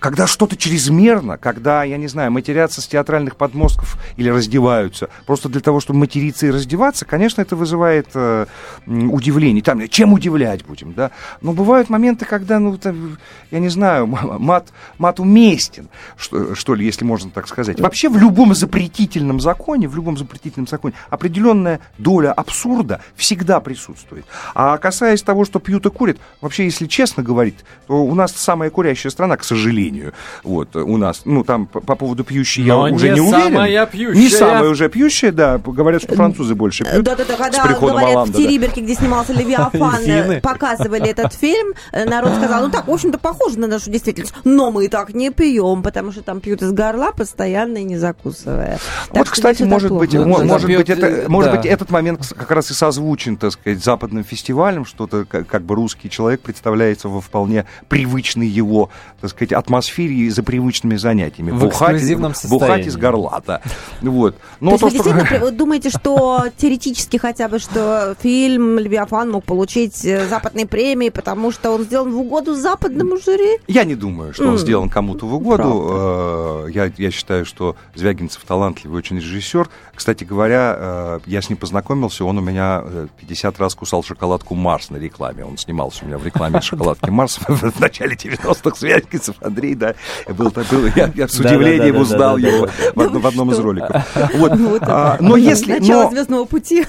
[0.00, 5.60] когда что-то чрезмерно, когда, я не знаю, матерятся с театральных подмостков или раздеваются, просто для
[5.60, 8.46] того, чтобы материться и раздеваться, конечно, это вызывает э,
[8.86, 9.62] удивление.
[9.62, 11.10] Там, чем удивлять будем, да?
[11.40, 13.18] Но бывают моменты, когда, ну, там,
[13.50, 17.80] я не знаю, мат, мат уместен, что, что ли, если можно так сказать.
[17.80, 24.24] Вообще в любом запретительном законе, в любом запретительном законе определенная доля абсурда всегда присутствует.
[24.54, 28.70] А касаясь того, что пьют и курят, вообще, если честно говорить, то у нас самая
[28.70, 30.12] курящая страна, к сожалению.
[30.42, 33.42] Вот, у нас, ну, там по, по поводу пьющей я Но уже не не уверен.
[33.42, 34.20] самая пьющая.
[34.20, 35.58] Не самая уже пьющая, да.
[35.58, 37.04] Говорят, что французы больше пьют.
[37.04, 38.42] Да-да-да, с когда приходом говорят Оланда, в да.
[38.42, 43.18] Териберке, где снимался Левиафан, э, показывали этот фильм, э, народ сказал, ну так, в общем-то,
[43.18, 47.12] похоже на нашу действительность, но мы так не пьем, потому что там пьют из горла
[47.16, 48.78] постоянно и не закусывая.
[49.08, 51.56] Так Вот, кстати, не может быть, может быть, это, может да.
[51.56, 55.74] быть, этот момент как раз и созвучен, так сказать, западным фестивалем, что-то как, как бы
[55.74, 58.88] русский человек представляется во вполне привычной его,
[59.20, 61.50] так сказать, атмосфере и за привычными занятиями.
[61.50, 63.00] В Бухать- эксклюзивном Бухать из состоянии.
[63.00, 63.60] горла, да.
[64.00, 64.36] Вот.
[64.60, 68.78] Но То есть то, вы что- действительно вы думаете, что теоретически хотя бы, что фильм
[68.78, 73.58] «Левиафан» мог получить э, западные премии, потому что он сделан в угоду западному жюри?
[73.66, 75.86] Я не думаю, что он М, сделан кому-то в угоду.
[75.90, 79.68] Э, Я, я считаю, что Звягинцев талантливый очень режиссер.
[79.94, 84.54] Кстати говоря, э, я с ним познакомился, он у меня э, 50 раз кусал шоколадку
[84.54, 85.44] Марс на рекламе.
[85.44, 88.78] Он снимался у меня в рекламе шоколадки Марс в начале 90-х.
[88.78, 89.94] Звягинцев Андрей, да.
[90.28, 93.22] Был, был, я, я с удивлением да, да, узнал да, да, его да, в, одном-
[93.22, 94.02] в одном из роликов.
[94.34, 94.52] Вот.
[94.58, 95.16] Вот А.
[95.20, 95.78] Но если...
[95.78, 96.86] Начало но- «Звездного пути».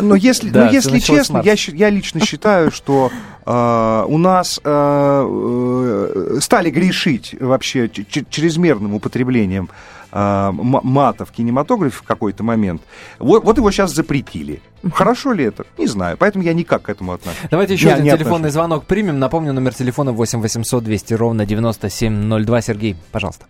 [0.00, 3.10] но если, Да, но если с честно, я, я лично считаю, что
[3.44, 9.68] э, у нас э, э, стали грешить вообще чрезмерным употреблением
[10.16, 12.80] э, а, мата в кинематографе в какой-то момент.
[13.18, 14.60] Вот, вот его сейчас запретили.
[14.92, 15.64] Хорошо ли это?
[15.78, 16.16] Не знаю.
[16.18, 17.40] Поэтому я никак к этому отношусь.
[17.50, 18.52] Давайте еще Не- один не телефонный отношусь.
[18.54, 19.18] звонок примем.
[19.18, 22.60] Напомню, номер телефона 8 800 200 ровно 9702.
[22.62, 23.46] Сергей, пожалуйста.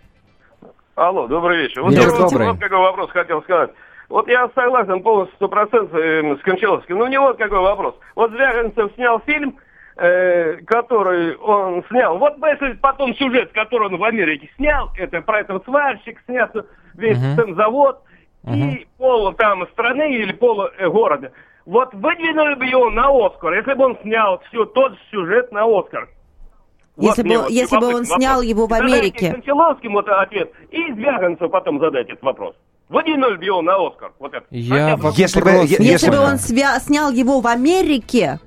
[0.95, 1.83] Алло, добрый вечер.
[1.83, 2.47] Вот Вечер я добрый.
[2.49, 3.69] вот какой вопрос хотел сказать.
[4.09, 6.97] Вот я согласен полностью сто процентов с Кончаловским.
[6.97, 7.95] Но у него вот какой вопрос.
[8.15, 9.57] Вот Звягинцев снял фильм,
[9.97, 12.17] э, который он снял.
[12.17, 16.51] Вот если потом сюжет, который он в Америке снял, это про этого сварщик, снят
[16.95, 17.55] весь Мгм.
[17.55, 18.01] завод
[18.53, 21.31] и пол там страны или пол э, города.
[21.65, 25.65] Вот выдвинули бы его на Оскар, если бы он снял всю тот же сюжет на
[25.65, 26.07] Оскар.
[26.99, 28.45] Если мне бы- если бы он любопытный снял вопрос.
[28.45, 29.31] его в Америке.
[29.31, 32.55] Кончаловским вот ответ, и Звягинцев потом задать этот вопрос.
[32.89, 34.13] Выдвинули бы его на Оскар.
[34.17, 34.45] Вот это.
[34.49, 38.39] Я Хотя вообще Если бы- Если, если бы- он свя- снял его в Америке,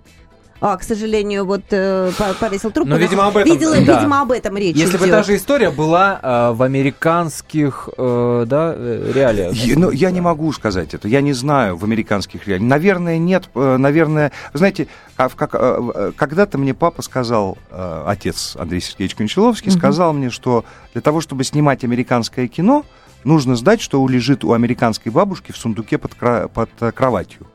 [0.61, 2.91] а, к сожалению, вот э, по- повесил трубку.
[2.91, 3.97] Но, видимо, об этом, Видела- да.
[3.99, 5.15] видимо, об этом речь Если бы идет.
[5.17, 9.53] та же история была э, в американских э, да, э, реалиях.
[9.55, 12.69] Я, ну, я не могу сказать это, я не знаю в американских реалиях.
[12.69, 18.81] Наверное, нет, э, наверное, знаете, как, как, э, когда-то мне папа сказал, э, отец Андрей
[18.81, 22.85] Сергеевич Кончаловский, сказал мне, что для того, чтобы снимать американское кино,
[23.25, 27.47] нужно знать, что лежит у американской бабушки в сундуке под, кра- под э, кроватью.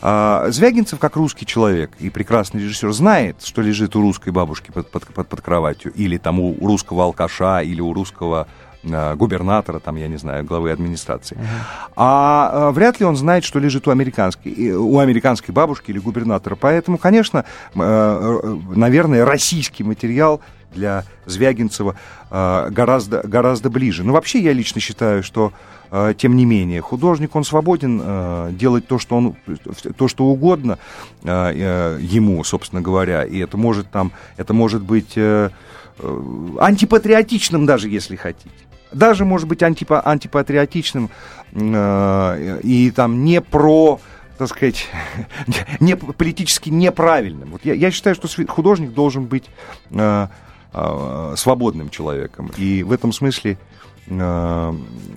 [0.00, 4.90] А, Звягинцев, как русский человек и прекрасный режиссер, знает, что лежит у русской бабушки под,
[4.90, 8.46] под, под, под кроватью, или там у русского алкаша, или у русского
[8.82, 11.36] губернатора, там, я не знаю, главы администрации.
[11.96, 16.56] А э, вряд ли он знает, что лежит у американской, у американской бабушки или губернатора.
[16.56, 20.40] Поэтому, конечно, э, э, наверное, российский материал
[20.74, 21.96] для Звягинцева
[22.30, 24.04] э, гораздо, гораздо ближе.
[24.04, 25.52] Но вообще я лично считаю, что
[25.90, 29.36] э, тем не менее, художник, он свободен э, делать то, что, он,
[29.96, 30.78] то, что угодно
[31.22, 33.24] э, э, ему, собственно говоря.
[33.24, 35.50] И это может, там, это может быть э,
[35.98, 38.69] э, антипатриотичным даже, если хотите.
[38.92, 41.10] Даже, может быть, антипа, антипатриотичным
[41.52, 44.00] э, и там не про
[44.40, 44.86] так сказать,
[45.80, 47.50] не, политически неправильным.
[47.50, 49.44] Вот я, я считаю, что художник должен быть
[49.90, 50.28] э,
[50.72, 52.50] э, свободным человеком.
[52.56, 53.58] И в этом смысле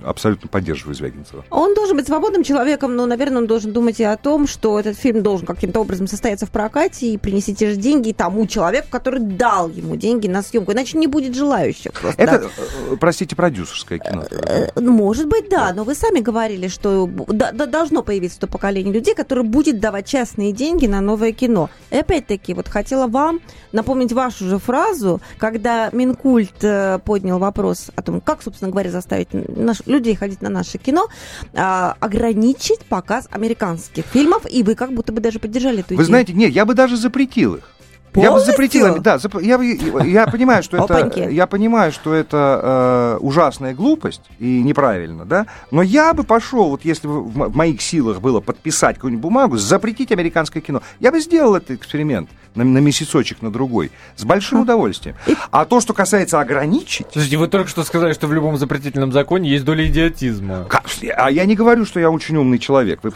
[0.06, 1.44] абсолютно поддерживаю Звягинцева.
[1.50, 4.98] Он должен быть свободным человеком, но, наверное, он должен думать и о том, что этот
[4.98, 9.20] фильм должен каким-то образом состояться в прокате и принести те же деньги тому человеку, который
[9.22, 10.74] дал ему деньги на съемку.
[10.74, 11.94] Иначе не будет желающих.
[11.94, 12.46] Просто, Это, да.
[12.92, 14.24] э, простите, продюсерское кино.
[14.30, 18.48] Э, Может быть, да, но вы сами говорили, что б- да- да- должно появиться то
[18.48, 21.70] поколение людей, которое будет давать частные деньги на новое кино.
[21.92, 23.40] И опять-таки, вот хотела вам
[23.72, 29.30] напомнить вашу же фразу, когда Минкульт э, поднял вопрос о том, как, собственно говоря, заставить
[29.34, 31.08] наш- людей ходить на наше кино,
[31.54, 36.06] а, ограничить показ американских фильмов, и вы как будто бы даже поддержали эту Вы идею.
[36.08, 37.70] знаете, нет, я бы даже запретил их.
[38.16, 38.52] Я бы Полностью?
[38.54, 39.60] запретил, да, зап- я,
[40.04, 40.94] я понимаю, что это,
[41.32, 46.86] я понимаю, что это э, ужасная глупость и неправильно, да, но я бы пошел, вот
[46.86, 51.12] если бы в мо- в моих силах было подписать какую-нибудь бумагу, запретить американское кино, я
[51.12, 55.16] бы сделал этот эксперимент на, на месяцочек, на другой, с большим удовольствием.
[55.50, 59.50] А то, что касается ограничить, Слушайте, вы только что сказали, что в любом запретительном законе
[59.50, 60.66] есть доля идиотизма.
[60.70, 60.84] Как-
[61.18, 63.00] А я не говорю, что я очень умный человек.
[63.04, 63.10] Э,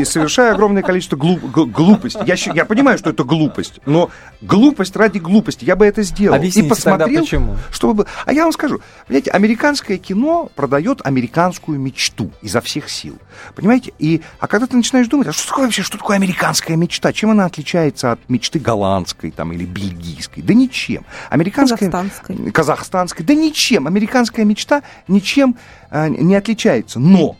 [0.00, 2.20] И совершаю огромное количество глупостей.
[2.26, 5.64] Я, я понимаю, что это глупость, но глупость ради глупости.
[5.64, 6.34] Я бы это сделал.
[6.36, 7.56] Объясните и посмотрел, тогда, почему.
[7.70, 8.04] Чтобы...
[8.04, 13.18] бы- А я вам скажу, понимаете, американское кино продает американскую мечту изо всех сил.
[13.54, 13.92] Понимаете?
[13.98, 17.12] И, а когда ты начинаешь думать, а что такое вообще, что такое американская мечта?
[17.12, 20.42] Чем она отличается от мечты голландской там, или бельгийской?
[20.42, 21.04] Да ничем.
[21.28, 21.90] Американская...
[21.90, 22.50] Казахстанской.
[22.52, 23.24] Казахстанской.
[23.24, 23.86] Да ничем.
[23.86, 25.56] Американская мечта ничем
[25.90, 26.98] а, не отличается.
[26.98, 27.36] Но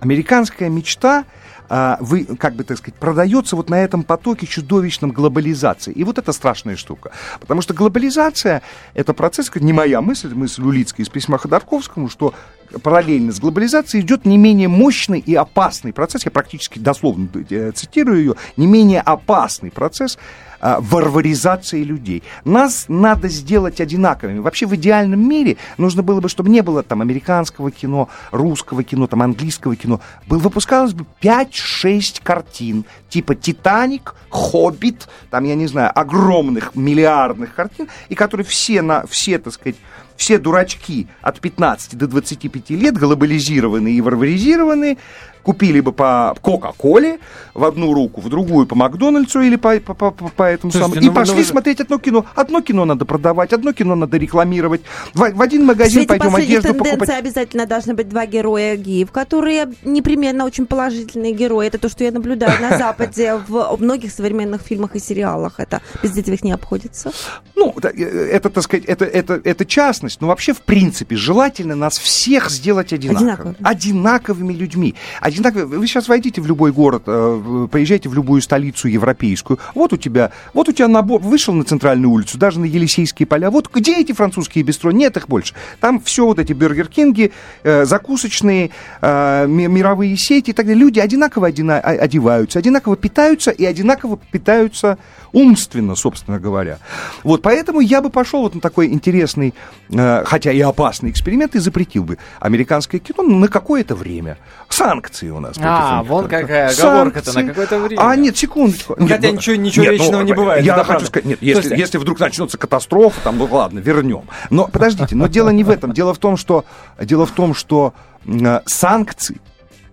[0.00, 1.24] американская мечта
[1.68, 5.92] а, вы, как бы так сказать, продается вот на этом потоке чудовищном глобализации.
[5.92, 7.12] И вот это страшная штука.
[7.40, 8.62] Потому что глобализация–
[8.94, 12.34] это процесс, не моя мысль, мысль Улицкой из письма Ходорковскому, что
[12.82, 18.18] параллельно с глобализацией идет не менее мощный и опасный процесс, я практически дословно э, цитирую
[18.18, 20.18] ее, не менее опасный процесс
[20.66, 22.22] а, варваризации людей.
[22.46, 24.38] Нас надо сделать одинаковыми.
[24.38, 29.06] Вообще в идеальном мире нужно было бы, чтобы не было там американского кино, русского кино,
[29.06, 30.00] там английского кино.
[30.26, 37.88] Был, выпускалось бы 5-6 картин, типа «Титаник», «Хоббит», там, я не знаю, огромных миллиардных картин,
[38.08, 39.76] и которые все, на, все так сказать,
[40.16, 44.96] все дурачки от 15 до 25 лет, глобализированные и варваризированные,
[45.44, 47.18] купили бы по Кока-Коле
[47.52, 51.06] в одну руку, в другую по Макдональдсу или по, по, по, по этому Слушайте, самому.
[51.06, 52.26] И ну пошли ну смотреть одно кино.
[52.34, 54.80] Одно кино надо продавать, одно кино надо рекламировать.
[55.12, 57.10] В, в один магазин Среди пойдем одежду покупать.
[57.10, 61.66] обязательно должны быть два героя геев, которые непременно очень положительные герои.
[61.66, 65.60] Это то, что я наблюдаю на Западе в многих современных фильмах и сериалах.
[65.60, 67.12] Это без этого не обходится.
[67.54, 67.88] Ну, э,
[68.32, 72.92] это, так сказать, это, это, это частность, но вообще, в принципе, желательно нас всех сделать
[72.92, 73.30] одинаковыми.
[73.30, 73.56] Одинаковыми.
[73.62, 74.94] Одинаковыми людьми.
[75.34, 75.76] Одинаковыми.
[75.76, 79.58] Вы сейчас войдите в любой город, э, поезжайте в любую столицу европейскую.
[79.74, 83.50] Вот у тебя, вот у тебя набор, вышел на центральную улицу, даже на Елисейские поля.
[83.50, 84.92] Вот где эти французские бистро?
[84.92, 85.54] Нет их больше.
[85.80, 87.32] Там все вот эти Бюргер Кинги,
[87.64, 88.70] э, закусочные,
[89.00, 90.80] э, ми- мировые сети и так далее.
[90.80, 94.98] Люди одинаково одеваются, одинаково питаются и одинаково питаются
[95.32, 96.78] умственно, собственно говоря.
[97.24, 99.52] Вот поэтому я бы пошел вот на такой интересный,
[99.88, 104.38] хотя и опасный эксперимент и запретил бы американское кино на какое-то время.
[104.68, 105.56] Санкции у нас.
[105.60, 108.00] А, вон какая оговорка-то, на какое-то время.
[108.00, 108.94] А, нет, секундочку.
[108.98, 111.06] Ну, хотя ну, ничего- ничего нет, вечного не бывает, Я хочу правда.
[111.06, 111.80] сказать, нет, если, Слушайте.
[111.82, 114.22] если вдруг начнется катастрофа, там, ну ладно, вернем.
[114.50, 115.92] Но подождите, но дело не в этом.
[115.92, 116.64] Дело в том, что,
[117.00, 117.94] дело в том, что
[118.26, 119.40] э, санкции,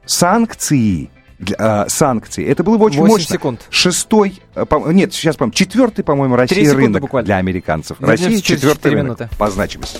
[0.05, 3.33] санкции, для- э, санкции, это было бы очень Восемь мощно.
[3.35, 3.61] секунд.
[3.69, 7.25] Шестой, э, по- нет, сейчас, по четвертый, по-моему, Россия рынок буквально.
[7.25, 7.97] для американцев.
[7.99, 9.29] Россия четвертый рынок минуты.
[9.37, 9.99] по значимости.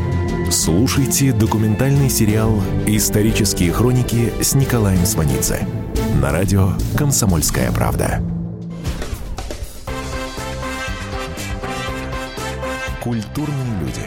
[0.63, 5.67] Слушайте документальный сериал «Исторические хроники» с Николаем Сванидзе.
[6.21, 8.21] На радио «Комсомольская правда».
[13.01, 14.03] Культурные люди.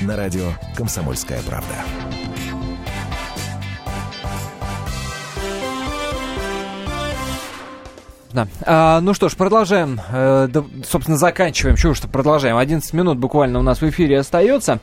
[0.00, 2.09] На радио «Комсомольская правда».
[8.32, 8.46] Да.
[8.62, 10.00] А, ну что ж, продолжаем.
[10.12, 11.76] Э, да, собственно, заканчиваем.
[11.76, 12.56] Чего что продолжаем?
[12.56, 14.80] 11 минут буквально у нас в эфире остается.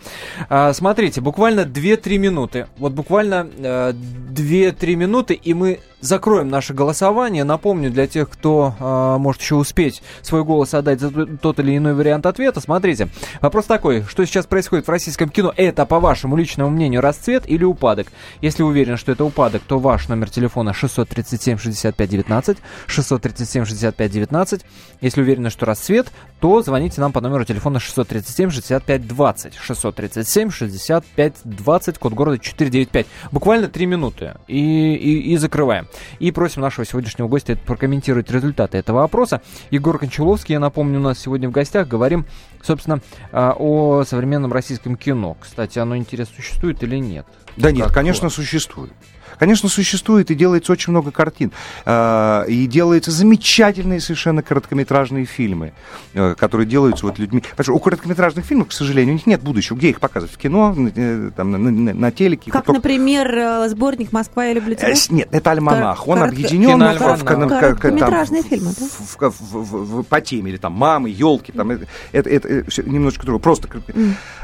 [0.50, 2.68] А, смотрите, буквально 2-3 минуты.
[2.78, 7.44] Вот буквально э, 2-3 минуты, и мы закроем наше голосование.
[7.44, 11.94] Напомню для тех, кто э, может еще успеть свой голос отдать за тот или иной
[11.94, 12.60] вариант ответа.
[12.62, 13.10] Смотрите,
[13.42, 14.04] вопрос такой.
[14.04, 15.54] Что сейчас происходит в российском кино?
[15.56, 18.08] Это, по вашему личному мнению, расцвет или упадок?
[18.42, 22.58] Если уверен, что это упадок, то ваш номер телефона 637-65-19,
[22.88, 24.62] 637-65-19.
[25.02, 33.08] Если уверены, что расцвет, то звоните нам по номеру телефона 637-65-20, 637-65-20, код города 495.
[33.32, 35.87] Буквально 3 минуты и, и, и закрываем.
[36.20, 39.42] И просим нашего сегодняшнего гостя прокомментировать результаты этого опроса.
[39.72, 41.88] Егор Кончаловский, я напомню, у нас сегодня в гостях.
[41.88, 42.26] Говорим,
[42.62, 45.38] собственно, а, о современном российском кино.
[45.40, 47.26] Кстати, оно, интересно, существует или нет?
[47.56, 48.34] Да нет, Как конечно, вот?
[48.34, 48.92] существует.
[49.40, 51.52] Конечно, существует и делается очень много картин.
[51.86, 55.74] А, И делаются замечательные совершенно короткометражные фильмы,
[56.14, 57.42] э, которые делаются вот людьми.
[57.42, 59.76] Потому что у короткометражных фильмов, к сожалению, у них нет будущего.
[59.78, 60.34] Где их показывать?
[60.34, 62.52] В кино, э, там, на, на- на телеке?
[62.52, 64.94] Как, Только- например, э, сборник «Москва, я люблю тебя».
[65.10, 66.08] Нет, это альманах.
[66.08, 68.86] Он коротко- объединен в, в, кон- к- к- там, Короткометражные фильмы, да?
[68.86, 72.84] в, в- в- в- по теме, или там мамы, елки, там, это, это, это всё
[72.84, 73.42] немножечко другое.
[73.42, 73.68] Просто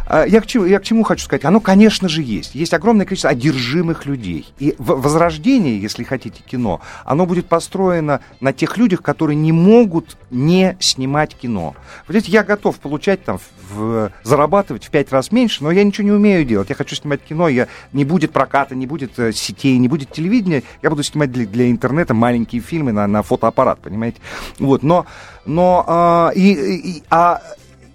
[0.05, 1.45] А, я, к чему, я к чему хочу сказать?
[1.45, 2.55] Оно, конечно же, есть.
[2.55, 4.53] Есть огромное количество одержимых людей.
[4.59, 10.75] И возрождение, если хотите, кино, оно будет построено на тех людях, которые не могут не
[10.79, 11.75] снимать кино.
[12.07, 13.39] Видите, я готов получать там,
[13.71, 16.69] в- зарабатывать в пять раз меньше, но я ничего не умею делать.
[16.69, 20.63] Я хочу снимать кино, я, не будет проката, не будет э, сетей, не будет телевидения.
[20.81, 24.19] Я буду снимать для, для интернета маленькие фильмы на, на фотоаппарат, понимаете?
[24.59, 25.05] Вот, но,
[25.45, 26.53] но а, и,
[26.97, 27.41] и- а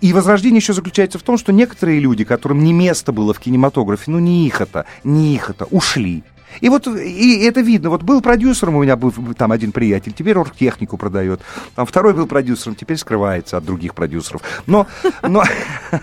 [0.01, 4.11] и возрождение еще заключается в том, что некоторые люди, которым не место было в кинематографе,
[4.13, 6.23] ну не их это, не их это, ушли.
[6.61, 7.91] И вот и это видно.
[7.91, 11.41] Вот был продюсером у меня был там один приятель, теперь оргтехнику продает.
[11.75, 14.43] Там второй был продюсером, теперь скрывается от других продюсеров.
[14.67, 14.87] Но,
[15.23, 15.45] но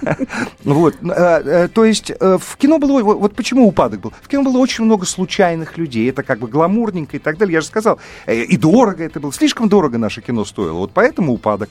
[0.64, 4.14] вот, э, э, то есть э, в кино было, вот почему упадок был?
[4.22, 6.10] В кино было очень много случайных людей.
[6.10, 7.56] Это как бы гламурненько и так далее.
[7.56, 9.34] Я же сказал, и дорого это было.
[9.34, 10.78] Слишком дорого наше кино стоило.
[10.78, 11.70] Вот поэтому упадок.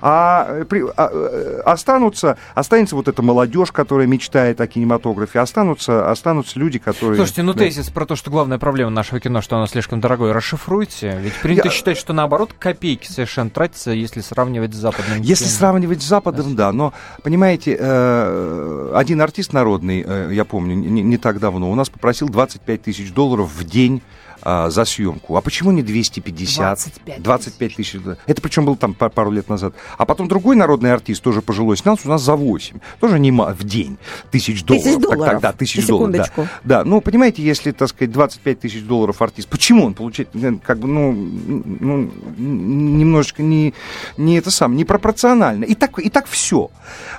[0.00, 6.80] А, при- а, останутся, останется вот эта молодежь, которая мечтает о кинематографе, останутся, останутся люди,
[6.80, 7.16] которые...
[7.16, 10.34] Слушайте, ну тезис про то, то, что главная проблема нашего кино, что оно слишком дорогое,
[10.34, 11.18] расшифруйте.
[11.18, 15.56] Ведь принято Я- считать, что наоборот копейки совершенно тратятся, если сравнивать с западным Если кино.
[15.56, 16.72] сравнивать с Западом, да.
[16.72, 21.88] Но, понимаете, э, один артист народный, э, я помню, не, не так давно, у нас
[21.88, 24.02] попросил 25 тысяч долларов в день
[24.42, 25.36] а, за съемку.
[25.36, 26.62] А почему не 250?
[26.62, 27.96] 25 25 тысяч.
[28.26, 29.74] Это причем было там па- пару лет назад.
[29.98, 32.78] А потом другой народный артист, тоже пожилой, снялся у нас за 8.
[33.00, 33.96] Тоже не в день.
[34.30, 34.84] Тысяч долларов.
[34.84, 35.32] Тысяч Так- долларов.
[35.32, 36.30] так, да, тысяч долларов.
[36.36, 36.48] Да.
[36.64, 40.78] Да, ну, понимаете, если, так сказать, 25 тысяч долларов артист, почему он получает, э, как
[40.78, 43.74] бы, ну, ну, немножечко не,
[44.16, 45.64] не это сам, не пропорционально.
[45.64, 46.70] И так, и так все.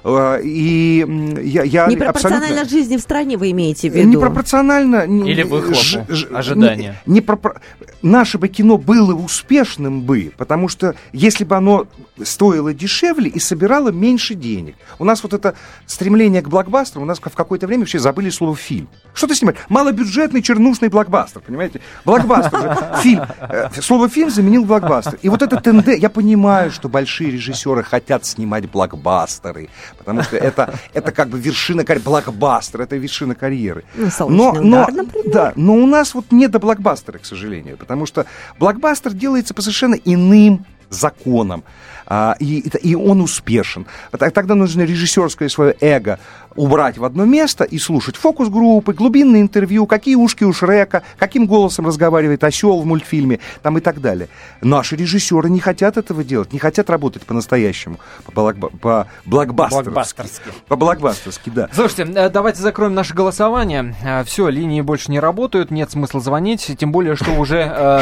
[0.06, 2.70] И м, я, я Непропорционально абсолютно...
[2.70, 4.10] жизни в стране вы имеете в виду?
[4.10, 5.08] Непропорционально...
[5.08, 6.96] не- Или выхлопу, ж- ж- ожидания.
[7.06, 7.62] не- не пропор-
[8.02, 11.88] Наше бы кино было успешным бы, потому что если бы оно
[12.24, 14.76] стоило дешевле и собирало меньше денег.
[15.00, 15.56] У нас вот это
[15.86, 18.88] стремление к блокбастеру, у нас в какое-то время вообще забыли слово «фильм».
[19.14, 19.60] Что ты снимаешь?
[19.70, 21.82] Малобюджетный чернушный блокбастер, понимаете?
[22.06, 23.24] Блокбастер же, фильм.
[23.40, 25.20] Э, Слово «фильм» заменил блокбастер.
[25.22, 25.96] И вот это тенденция...
[25.98, 31.84] Я понимаю, что большие режиссеры хотят снимать блокбастеры, потому что это, это как бы вершина
[31.84, 32.04] карьеры.
[32.06, 33.84] Блокбастер, это вершина карьеры.
[33.96, 35.34] Ну, «Солнечный удар», например.
[35.34, 38.26] Да, но у нас вот не до блокбастера, к сожалению, потому что
[38.60, 41.64] блокбастер делается по совершенно иным законам,
[42.06, 43.86] а, и, и он успешен.
[44.12, 46.20] Тогда нужно режиссерское свое эго
[46.56, 51.88] убрать в одно место и слушать фокус-группы, глубинные интервью, какие ушки у Шрека, каким голосом
[51.88, 54.30] разговаривает осел в мультфильме, там и так далее.
[54.62, 59.84] Наши режиссеры не хотят этого делать, не хотят работать по-настоящему, по-блокба- по-блокбастерски.
[59.84, 60.44] Блокбастерски.
[60.68, 61.70] По-блокбастерски, да.
[61.74, 63.96] Слушайте, э, давайте закроем наше голосование.
[64.26, 68.02] Все, линии больше не работают, нет смысла звонить, тем более, что уже э,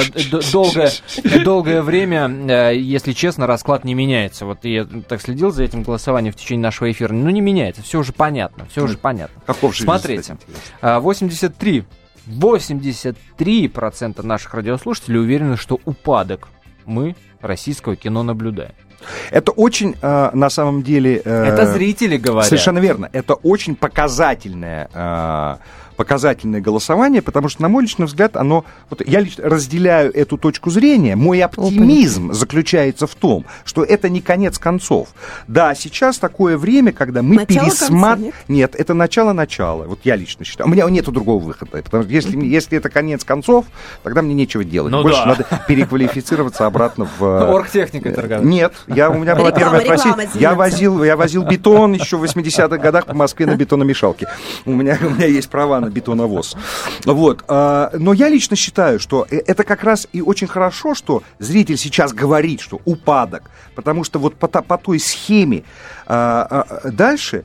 [0.51, 0.91] долгое,
[1.43, 4.45] долгое время, э, если честно, расклад не меняется.
[4.45, 7.13] Вот я так следил за этим голосованием в течение нашего эфира.
[7.13, 9.41] Ну, не меняется, все уже понятно, все уже понятно.
[9.45, 10.71] Каков же Смотрите, результат, интересно?
[10.81, 11.83] а, 83,
[12.27, 16.47] 83% наших радиослушателей уверены, что упадок
[16.85, 18.73] мы российского кино наблюдаем.
[19.31, 21.21] Это очень, э, на самом деле...
[21.25, 22.47] э, Это зрители говорят.
[22.49, 23.09] Совершенно верно.
[23.11, 25.57] Это очень показательное, э,
[26.01, 28.65] показательное голосование, потому что, на мой личный взгляд, оно...
[28.89, 31.15] Вот я лично разделяю эту точку зрения.
[31.15, 35.09] Мой оптимизм заключается в том, что это не конец концов.
[35.47, 38.33] Да, сейчас такое время, когда мы пересматриваем...
[38.47, 38.71] нет?
[38.71, 39.83] Нет, это начало-начало.
[39.83, 40.67] Вот я лично считаю.
[40.67, 41.83] У меня нету другого выхода.
[41.83, 43.67] Потому что если, если это конец концов,
[44.01, 44.91] тогда мне нечего делать.
[44.91, 45.25] Ну Больше да.
[45.27, 47.23] надо переквалифицироваться обратно в...
[47.23, 48.43] э, Оргтехникой торговать.
[48.43, 50.39] Нет, я, у меня была Реклама, первая реклама, профессия.
[50.39, 54.27] Я возил, я возил бетон еще в 80-х годах по Москве на бетономешалке.
[54.65, 56.55] У меня, у меня есть права на бетоновоз.
[57.05, 57.43] Вот.
[57.47, 61.77] а, Но я лично считаю, что э- это как раз и очень хорошо, что зритель
[61.77, 63.51] сейчас говорит, что упадок.
[63.75, 65.63] Потому что вот по, по той схеме
[66.07, 67.43] а, а, дальше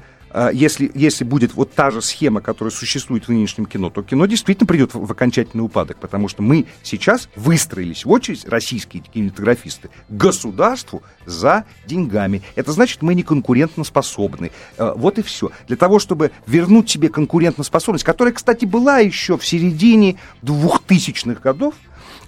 [0.53, 4.67] если, если будет вот та же схема, которая существует в нынешнем кино, то кино действительно
[4.67, 11.03] придет в, в окончательный упадок, потому что мы сейчас выстроились в очередь, российские кинематографисты, государству
[11.25, 12.43] за деньгами.
[12.55, 14.51] Это значит, мы не конкурентоспособны.
[14.79, 15.51] Э, Вот и все.
[15.67, 21.75] Для того, чтобы вернуть себе конкурентоспособность, которая, кстати, была еще в середине 2000-х годов,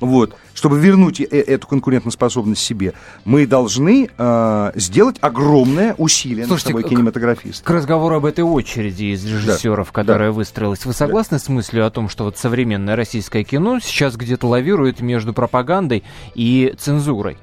[0.01, 2.95] вот, чтобы вернуть э- эту конкурентоспособность себе,
[3.25, 7.65] мы должны э, сделать огромное усилие Слушайте, над собой к- кинематографиста.
[7.65, 10.85] К разговору об этой очереди из режиссеров, которая выстроилась.
[10.85, 15.33] Вы согласны с мыслью о том, что вот современное российское кино сейчас где-то лавирует между
[15.33, 17.39] пропагандой и цензурой?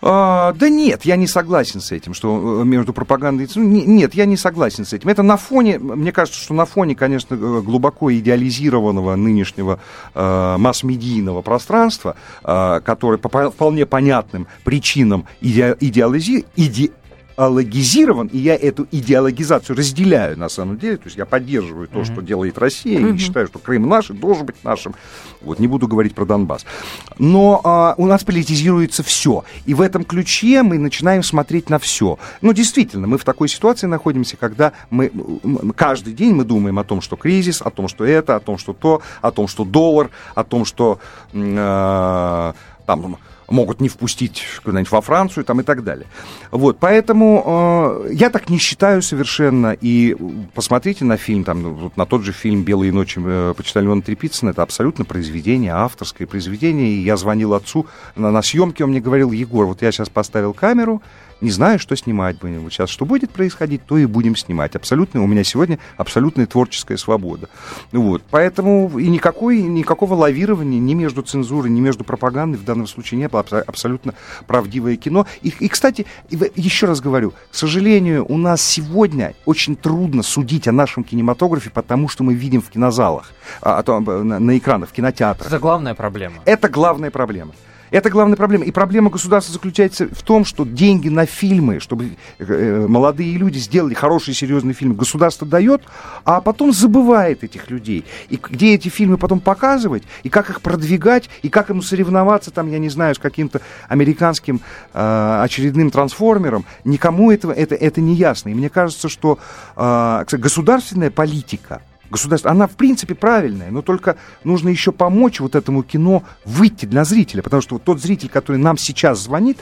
[0.00, 4.14] А, да нет, я не согласен с этим, что э, между пропагандой и не- Нет,
[4.14, 5.08] я не согласен с этим.
[5.08, 9.80] Это на фоне, мне кажется, что на фоне, конечно, э, глубоко идеализированного нынешнего
[10.14, 16.92] э, масс-медийного пространства, э, которое по вполне понятным причинам иде- идеализи- иде-
[17.38, 22.20] идеологизирован, и я эту идеологизацию разделяю на самом деле, то есть я поддерживаю то, что
[22.20, 24.94] делает Россия, и считаю, что Крым наш и должен быть нашим.
[25.40, 26.66] Вот, не буду говорить про Донбасс.
[27.18, 32.18] Но а, у нас политизируется все, и в этом ключе мы начинаем смотреть на все.
[32.40, 35.12] Ну, действительно, мы в такой ситуации находимся, когда мы
[35.76, 38.72] каждый день мы думаем о том, что кризис, о том, что это, о том, что
[38.72, 40.98] то, о том, что доллар, о том, что
[41.32, 43.18] а, там
[43.48, 46.06] могут не впустить куда-нибудь во Францию там, и так далее.
[46.50, 49.76] Вот, поэтому э, я так не считаю совершенно.
[49.80, 50.16] И
[50.54, 54.50] посмотрите на фильм, там, ну, на тот же фильм «Белые ночи» э, почтальона Трепицына.
[54.50, 56.90] Это абсолютно произведение, авторское произведение.
[56.90, 57.86] И я звонил отцу
[58.16, 61.02] на, на съемке, он мне говорил, Егор, вот я сейчас поставил камеру,
[61.40, 62.62] не знаю, что снимать будем.
[62.62, 64.74] Вот сейчас что будет происходить, то и будем снимать.
[64.76, 67.48] Абсолютно, у меня сегодня абсолютная творческая свобода.
[67.92, 68.22] Вот.
[68.30, 73.28] Поэтому и никакой, никакого лавирования ни между цензурой, ни между пропагандой в данном случае не
[73.28, 73.40] было.
[73.42, 74.14] Абсо- Абсолютно
[74.46, 75.26] правдивое кино.
[75.42, 80.72] И, и, кстати, еще раз говорю, к сожалению, у нас сегодня очень трудно судить о
[80.72, 83.32] нашем кинематографе, потому что мы видим в кинозалах,
[83.62, 85.46] а, а, на, на экранах, в кинотеатрах.
[85.46, 86.36] Это главная проблема.
[86.44, 87.52] Это главная проблема.
[87.90, 88.64] Это главная проблема.
[88.64, 93.94] И проблема государства заключается в том, что деньги на фильмы, чтобы э, молодые люди сделали
[93.94, 95.82] хороший серьезный фильм, государство дает,
[96.24, 98.04] а потом забывает этих людей.
[98.28, 102.70] И где эти фильмы потом показывать, и как их продвигать, и как им соревноваться, там,
[102.70, 104.60] я не знаю, с каким-то американским
[104.92, 108.50] э, очередным трансформером, никому этого, это, это не ясно.
[108.50, 109.38] И мне кажется, что
[109.76, 115.82] э, государственная политика, Государство, она в принципе правильная, но только нужно еще помочь вот этому
[115.82, 119.58] кино выйти для зрителя, потому что вот тот зритель, который нам сейчас звонит,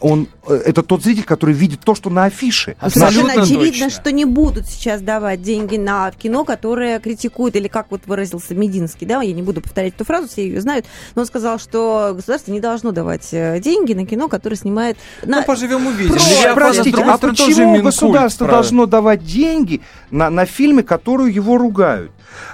[0.00, 2.76] он э, это тот зритель, который видит то, что на афише.
[2.80, 3.90] Абсолютно очевидно, точно.
[3.90, 9.06] что не будут сейчас давать деньги на кино, которое критикует, или как вот выразился Мединский,
[9.06, 12.52] да, я не буду повторять эту фразу, все ее знают, но он сказал, что государство
[12.52, 14.96] не должно давать э, деньги на кино, которое снимает...
[15.24, 15.38] На...
[15.38, 16.14] Ну, поживем увидим.
[16.14, 18.62] Про- Левиафан, Простите, а почему Минкульт государство правит.
[18.62, 19.80] должно давать деньги
[20.10, 21.87] на, на фильмы, которые его ругают?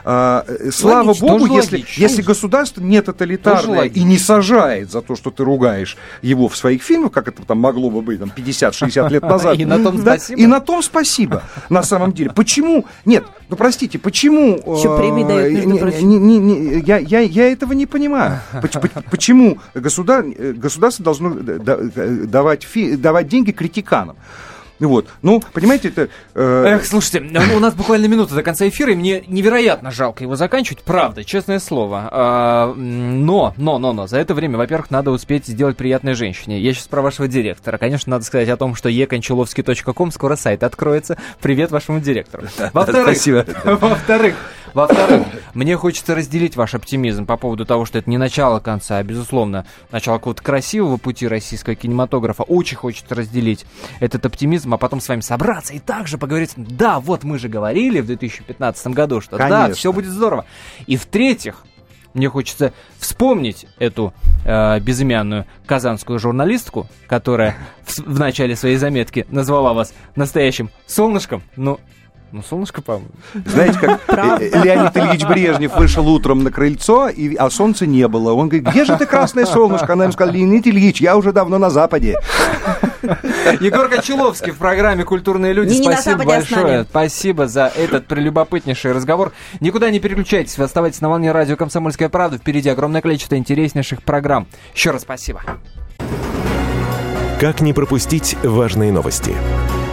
[0.05, 2.01] А, э, слава Логично, богу, если, логично.
[2.01, 6.83] если государство не тоталитарное и не сажает за то, что ты ругаешь его в своих
[6.83, 9.59] фильмах, как это там могло бы быть там, 50-60 лет назад.
[9.59, 10.41] И на том спасибо.
[10.41, 12.31] И на том спасибо, на самом деле.
[12.31, 12.85] Почему?
[13.05, 14.61] Нет, ну простите, почему...
[14.65, 14.77] Э,
[16.85, 18.41] я, этого не понимаю.
[18.61, 24.17] Поч- поч- Почему э, государство должно давать деньги критиканам?
[24.81, 25.07] Вот.
[25.23, 26.09] Ну, понимаете, это...
[26.35, 27.21] э, Эх, слушайте,
[27.55, 31.59] у нас буквально минута до конца эфира, и мне невероятно жалко его заканчивать, правда, честное
[31.61, 32.09] слово.
[32.11, 36.61] А, Но, но, но, но, за это время, во-первых, надо успеть сделать приятной женщине.
[36.61, 37.79] Я сейчас про вашего директора.
[37.79, 41.17] Конечно, надо сказать о том, что ekonchilovsky.com скоро сайт откроется.
[41.41, 42.45] Привет вашему директору.
[42.73, 43.17] Во-вторых,
[43.65, 44.35] во-вторых,
[44.75, 49.03] во-вторых, мне хочется разделить ваш оптимизм по поводу того, что это не начало конца, а,
[49.05, 52.43] безусловно, начало какого-то красивого пути российского кинематографа.
[52.43, 53.67] Очень хочется разделить
[54.01, 56.53] этот оптимизм, а потом с вами собраться и также поговорить.
[56.57, 59.75] Да, вот мы же говорили в 2015 году, что да, Конечно.
[59.75, 60.47] все будет здорово.
[60.87, 61.65] И в-третьих,
[62.15, 69.75] мне хочется вспомнить эту э, безымянную казанскую журналистку, которая в, в начале своей заметки назвала
[69.75, 71.43] вас настоящим солнышком.
[71.57, 71.81] Ну,
[72.35, 73.11] ну солнышко, по-моему.
[73.47, 78.33] Знаете, как э, Леонид Ильич Брежнев вышел утром на крыльцо, и, а солнца не было.
[78.33, 79.93] Он говорит, где же ты, красное солнышко?
[79.93, 82.19] Она ему сказала, Леонид Ильич, я уже давно на Западе.
[83.61, 85.75] Егор Кочеловский в программе «Культурные люди».
[85.75, 86.85] Не- Спасибо а большое.
[86.91, 89.31] Спасибо за этот прелюбопытнейший разговор.
[89.61, 92.39] Никуда не переключайтесь, вы оставайтесь на волне радио «Комсомольская правда».
[92.39, 94.49] Впереди огромное количество интереснейших программ.
[94.75, 95.43] Еще раз спасибо.
[97.39, 99.37] Как не пропустить важные новости?